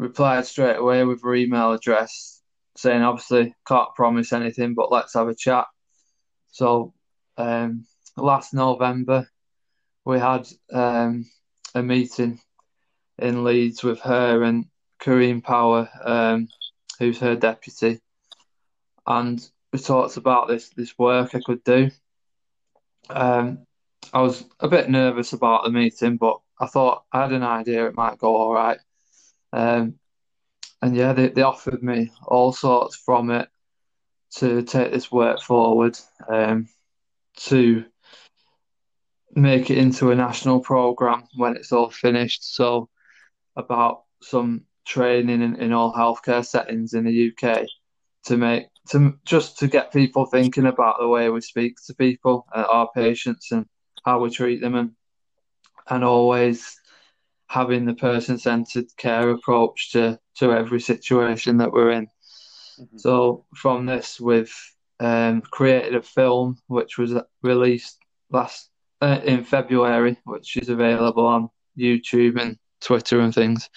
replied 0.00 0.46
straight 0.46 0.76
away 0.76 1.04
with 1.04 1.22
her 1.22 1.34
email 1.34 1.72
address, 1.72 2.40
saying 2.76 3.02
obviously 3.02 3.54
can't 3.68 3.94
promise 3.94 4.32
anything, 4.32 4.74
but 4.74 4.90
let's 4.90 5.14
have 5.14 5.28
a 5.28 5.34
chat. 5.34 5.66
So 6.50 6.94
um, 7.36 7.84
last 8.16 8.54
November 8.54 9.28
we 10.06 10.18
had 10.18 10.48
um, 10.72 11.26
a 11.74 11.82
meeting 11.82 12.40
in 13.18 13.44
Leeds 13.44 13.82
with 13.82 14.00
her 14.00 14.42
and 14.42 14.64
Kareem 15.02 15.44
Power, 15.44 15.88
um, 16.02 16.48
who's 16.98 17.18
her 17.20 17.36
deputy, 17.36 18.00
and 19.06 19.46
we 19.72 19.78
talked 19.78 20.16
about 20.16 20.48
this 20.48 20.70
this 20.70 20.98
work 20.98 21.34
I 21.34 21.40
could 21.44 21.62
do. 21.62 21.90
Um, 23.10 23.66
I 24.14 24.22
was 24.22 24.44
a 24.60 24.68
bit 24.68 24.88
nervous 24.88 25.34
about 25.34 25.64
the 25.64 25.70
meeting, 25.70 26.16
but 26.16 26.40
I 26.58 26.66
thought 26.66 27.04
I 27.12 27.22
had 27.22 27.32
an 27.32 27.42
idea 27.42 27.86
it 27.86 27.94
might 27.94 28.18
go 28.18 28.36
all 28.36 28.52
right. 28.52 28.78
Um, 29.52 29.98
and 30.82 30.96
yeah, 30.96 31.12
they, 31.12 31.28
they 31.28 31.42
offered 31.42 31.82
me 31.82 32.12
all 32.26 32.52
sorts 32.52 32.96
from 32.96 33.30
it 33.30 33.48
to 34.36 34.62
take 34.62 34.92
this 34.92 35.10
work 35.10 35.40
forward, 35.40 35.98
um, 36.28 36.68
to 37.36 37.84
make 39.34 39.70
it 39.70 39.78
into 39.78 40.10
a 40.10 40.14
national 40.14 40.60
program 40.60 41.24
when 41.34 41.56
it's 41.56 41.72
all 41.72 41.90
finished. 41.90 42.54
So 42.54 42.88
about 43.56 44.04
some 44.22 44.62
training 44.86 45.42
in, 45.42 45.56
in 45.56 45.72
all 45.72 45.92
healthcare 45.92 46.44
settings 46.44 46.94
in 46.94 47.04
the 47.04 47.32
UK 47.32 47.66
to 48.24 48.36
make 48.36 48.66
to 48.88 49.18
just 49.24 49.58
to 49.58 49.68
get 49.68 49.92
people 49.92 50.26
thinking 50.26 50.66
about 50.66 50.96
the 50.98 51.08
way 51.08 51.28
we 51.28 51.40
speak 51.40 51.76
to 51.86 51.94
people, 51.94 52.46
uh, 52.54 52.66
our 52.68 52.88
patients, 52.94 53.52
and 53.52 53.66
how 54.04 54.20
we 54.20 54.30
treat 54.30 54.60
them, 54.60 54.74
and 54.74 54.90
and 55.88 56.04
always 56.04 56.79
having 57.50 57.84
the 57.84 57.94
person-centered 57.94 58.86
care 58.96 59.30
approach 59.30 59.90
to 59.90 60.16
to 60.36 60.52
every 60.52 60.80
situation 60.80 61.56
that 61.56 61.72
we're 61.72 61.90
in. 61.90 62.06
Mhm. 62.78 63.00
So 63.00 63.44
from 63.56 63.86
this, 63.86 64.20
we've 64.20 64.54
um, 65.00 65.40
created 65.40 65.96
a 65.96 66.02
film 66.02 66.58
which 66.68 66.96
was 66.96 67.12
released 67.42 67.98
last 68.30 68.70
uh, 69.02 69.20
in 69.24 69.42
February, 69.42 70.16
which 70.24 70.56
is 70.58 70.68
available 70.68 71.26
on 71.26 71.50
YouTube 71.76 72.40
and 72.40 72.56
Twitter 72.80 73.18
and 73.18 73.34
things. 73.34 73.68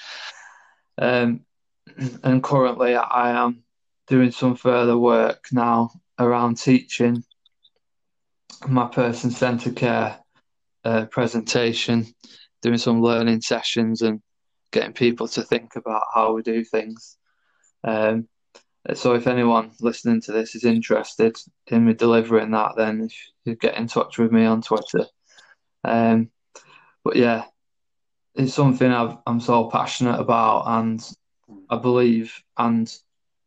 Um, 1.00 1.42
and 2.24 2.44
currently, 2.44 2.96
I 2.96 3.44
am 3.44 3.64
doing 4.08 4.30
some 4.30 4.56
further 4.56 4.98
work 5.00 5.48
now 5.52 5.90
around 6.20 6.60
teaching 6.60 7.24
my 8.68 8.86
person-centered 8.86 9.76
care 9.76 10.20
uh, 10.86 11.06
presentation, 11.06 12.06
doing 12.63 12.78
some 12.78 13.02
learning 13.02 13.41
sessions 13.41 14.02
and 14.02 14.21
getting 14.71 14.93
people 14.93 15.28
to 15.28 15.43
think 15.43 15.76
about 15.76 16.06
how 16.15 16.34
we 16.34 16.41
do 16.41 16.63
things. 16.63 17.17
Um, 17.84 18.28
so 18.93 19.13
if 19.13 19.28
anyone 19.28 19.71
listening 19.80 20.21
to 20.21 20.32
this 20.32 20.56
is 20.56 20.63
interested 20.63 21.38
in 21.67 21.86
me 21.86 21.93
delivering 21.93 22.52
that, 22.52 22.71
then 22.76 23.10
you 23.45 23.56
get 23.56 23.78
in 23.78 23.88
touch 23.88 24.17
with 24.17 24.32
me 24.32 24.45
on 24.45 24.62
Twitter. 24.62 25.06
Um, 25.84 26.32
but 27.04 27.15
yeah, 27.17 27.43
it's 28.36 28.54
something 28.54 28.91
I've, 28.91 29.17
I'm 29.28 29.39
so 29.39 29.69
passionate 29.69 30.19
about, 30.19 30.63
and 30.67 31.02
I 31.69 31.78
believe, 31.78 32.41
and 32.58 32.91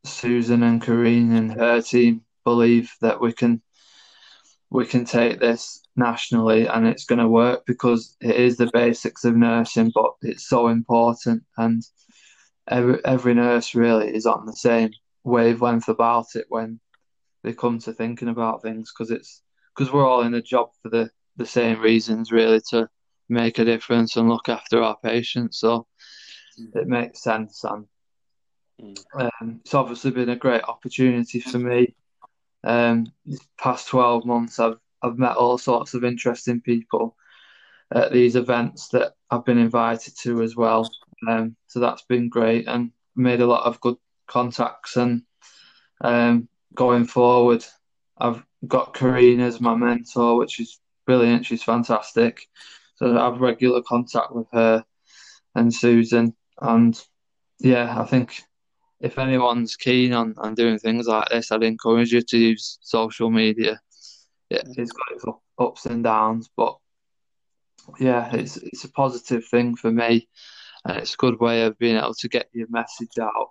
Susan 0.05 0.63
and 0.63 0.81
Kareen 0.81 1.37
and 1.37 1.53
her 1.53 1.83
team 1.83 2.23
believe 2.45 2.95
that 3.01 3.21
we 3.21 3.33
can 3.33 3.61
we 4.71 4.87
can 4.87 5.05
take 5.05 5.41
this 5.41 5.83
nationally 5.97 6.67
and 6.67 6.87
it's 6.87 7.05
going 7.05 7.19
to 7.19 7.29
work 7.29 7.65
because 7.67 8.17
it 8.21 8.37
is 8.37 8.57
the 8.57 8.71
basics 8.73 9.25
of 9.25 9.37
nursing, 9.37 9.93
but 9.95 10.13
it's 10.23 10.49
so 10.49 10.69
important 10.69 11.43
and 11.57 11.83
every 12.69 13.05
every 13.05 13.35
nurse 13.35 13.75
really 13.75 14.15
is 14.15 14.27
on 14.27 14.45
the 14.47 14.53
same 14.57 14.91
wavelength 15.25 15.89
about 15.89 16.27
it 16.35 16.47
when 16.49 16.81
they 17.43 17.53
come 17.53 17.79
to 17.79 17.93
thinking 17.93 18.29
about 18.29 18.63
things 18.63 18.93
because 18.93 19.11
it's 19.11 19.43
because 19.75 19.93
we're 19.93 20.07
all 20.07 20.23
in 20.23 20.33
the 20.33 20.43
job 20.43 20.69
for 20.83 20.89
the 20.89 21.09
the 21.37 21.47
same 21.47 21.81
reasons 21.81 22.33
really 22.33 22.61
to 22.71 22.89
make 23.29 23.59
a 23.59 23.65
difference 23.65 24.17
and 24.17 24.29
look 24.29 24.49
after 24.49 24.83
our 24.83 24.97
patients 25.03 25.61
so 25.61 25.87
it 26.75 26.87
makes 26.87 27.23
sense 27.23 27.63
and 27.65 27.87
Mm. 28.83 28.99
um, 29.19 29.61
it's 29.65 29.73
obviously 29.73 30.11
been 30.11 30.29
a 30.29 30.37
great 30.37 30.63
opportunity 30.65 31.41
for 31.41 31.59
me 31.59 31.95
um, 32.67 33.07
past 33.59 33.89
12 33.89 34.27
months 34.27 34.59
I've 34.59 34.79
I've 35.03 35.19
met 35.19 35.37
all 35.37 35.57
sorts 35.57 35.95
of 35.95 36.05
interesting 36.05 36.61
people 36.61 37.17
at 37.95 38.13
these 38.13 38.35
events 38.35 38.89
that 38.89 39.13
I've 39.31 39.45
been 39.45 39.59
invited 39.59 40.15
to 40.23 40.43
as 40.43 40.57
well. 40.57 40.91
Um, 41.29 41.55
so 41.69 41.81
that's 41.81 42.03
been 42.03 42.29
great 42.29 42.67
and 42.67 42.91
made 43.15 43.41
a 43.41 43.47
lot 43.47 43.65
of 43.65 43.81
good 43.81 43.97
contacts 44.27 44.97
and 44.97 45.23
um, 46.01 46.49
going 46.75 47.05
forward 47.05 47.65
I've 48.19 48.45
got 48.67 48.95
Kareen 48.95 49.41
as 49.41 49.61
my 49.61 49.75
mentor 49.75 50.37
which 50.37 50.59
is 50.59 50.81
brilliant 51.07 51.47
she's 51.47 51.63
fantastic. 51.63 52.49
So 52.97 53.17
I 53.17 53.25
have 53.25 53.41
regular 53.41 53.83
contact 53.83 54.35
with 54.35 54.49
her 54.53 54.85
and 55.55 55.73
Susan 55.73 56.35
and 56.61 57.01
yeah 57.61 57.99
I 57.99 58.05
think 58.05 58.43
if 59.01 59.19
anyone's 59.19 59.77
keen 59.77 60.13
on, 60.13 60.35
on 60.39 60.55
doing 60.55 60.79
things 60.79 61.07
like 61.07 61.29
this 61.29 61.53
I'd 61.53 61.63
encourage 61.63 62.13
you 62.13 62.23
to 62.23 62.39
use 62.39 62.79
social 62.83 63.31
media 63.31 63.81
yeah, 64.51 64.63
it's 64.65 64.93
got 64.93 65.17
its 65.17 65.25
ups 65.59 65.87
and 65.87 66.05
downs, 66.05 66.49
but 66.57 66.77
yeah, 67.99 68.35
it's 68.35 68.57
it's 68.57 68.85
a 68.85 68.93
positive 68.93 69.45
thing 69.45 69.77
for 69.77 69.91
me, 69.91 70.29
and 70.85 70.99
it's 70.99 71.15
a 71.15 71.19
good 71.19 71.41
way 71.41 71.63
of 71.63 71.79
being 71.79 71.97
able 71.97 72.15
to 72.15 72.29
get 72.29 72.49
your 72.53 72.69
message 72.71 73.19
out 73.21 73.51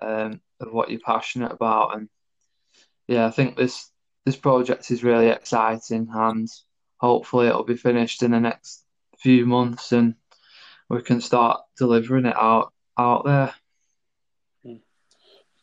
um, 0.00 0.40
of 0.60 0.72
what 0.72 0.90
you're 0.90 1.00
passionate 1.00 1.52
about. 1.52 1.96
And 1.96 2.08
yeah, 3.08 3.26
I 3.26 3.30
think 3.30 3.56
this 3.56 3.90
this 4.24 4.36
project 4.36 4.90
is 4.90 5.04
really 5.04 5.28
exciting, 5.28 6.08
and 6.12 6.48
hopefully 6.98 7.48
it'll 7.48 7.64
be 7.64 7.76
finished 7.76 8.22
in 8.22 8.30
the 8.30 8.40
next 8.40 8.84
few 9.18 9.44
months, 9.44 9.90
and 9.90 10.14
we 10.88 11.02
can 11.02 11.20
start 11.20 11.62
delivering 11.76 12.26
it 12.26 12.36
out 12.36 12.72
out 12.96 13.24
there. 13.24 13.54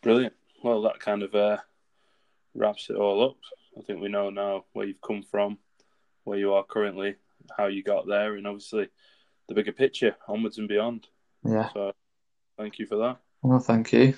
Brilliant. 0.01 0.33
Well, 0.63 0.81
that 0.83 0.99
kind 0.99 1.23
of 1.23 1.35
uh, 1.35 1.57
wraps 2.55 2.89
it 2.89 2.95
all 2.95 3.29
up. 3.29 3.37
I 3.77 3.81
think 3.81 4.01
we 4.01 4.09
know 4.09 4.29
now 4.29 4.65
where 4.73 4.85
you've 4.85 5.01
come 5.01 5.23
from, 5.23 5.57
where 6.23 6.37
you 6.37 6.53
are 6.53 6.63
currently, 6.63 7.15
how 7.57 7.67
you 7.67 7.83
got 7.83 8.07
there, 8.07 8.35
and 8.35 8.47
obviously 8.47 8.89
the 9.47 9.55
bigger 9.55 9.71
picture, 9.71 10.15
onwards 10.27 10.57
and 10.57 10.67
beyond. 10.67 11.07
Yeah. 11.45 11.69
So, 11.73 11.93
thank 12.57 12.79
you 12.79 12.85
for 12.85 12.97
that. 12.97 13.17
Well, 13.41 13.59
thank 13.59 13.93
you. 13.93 14.15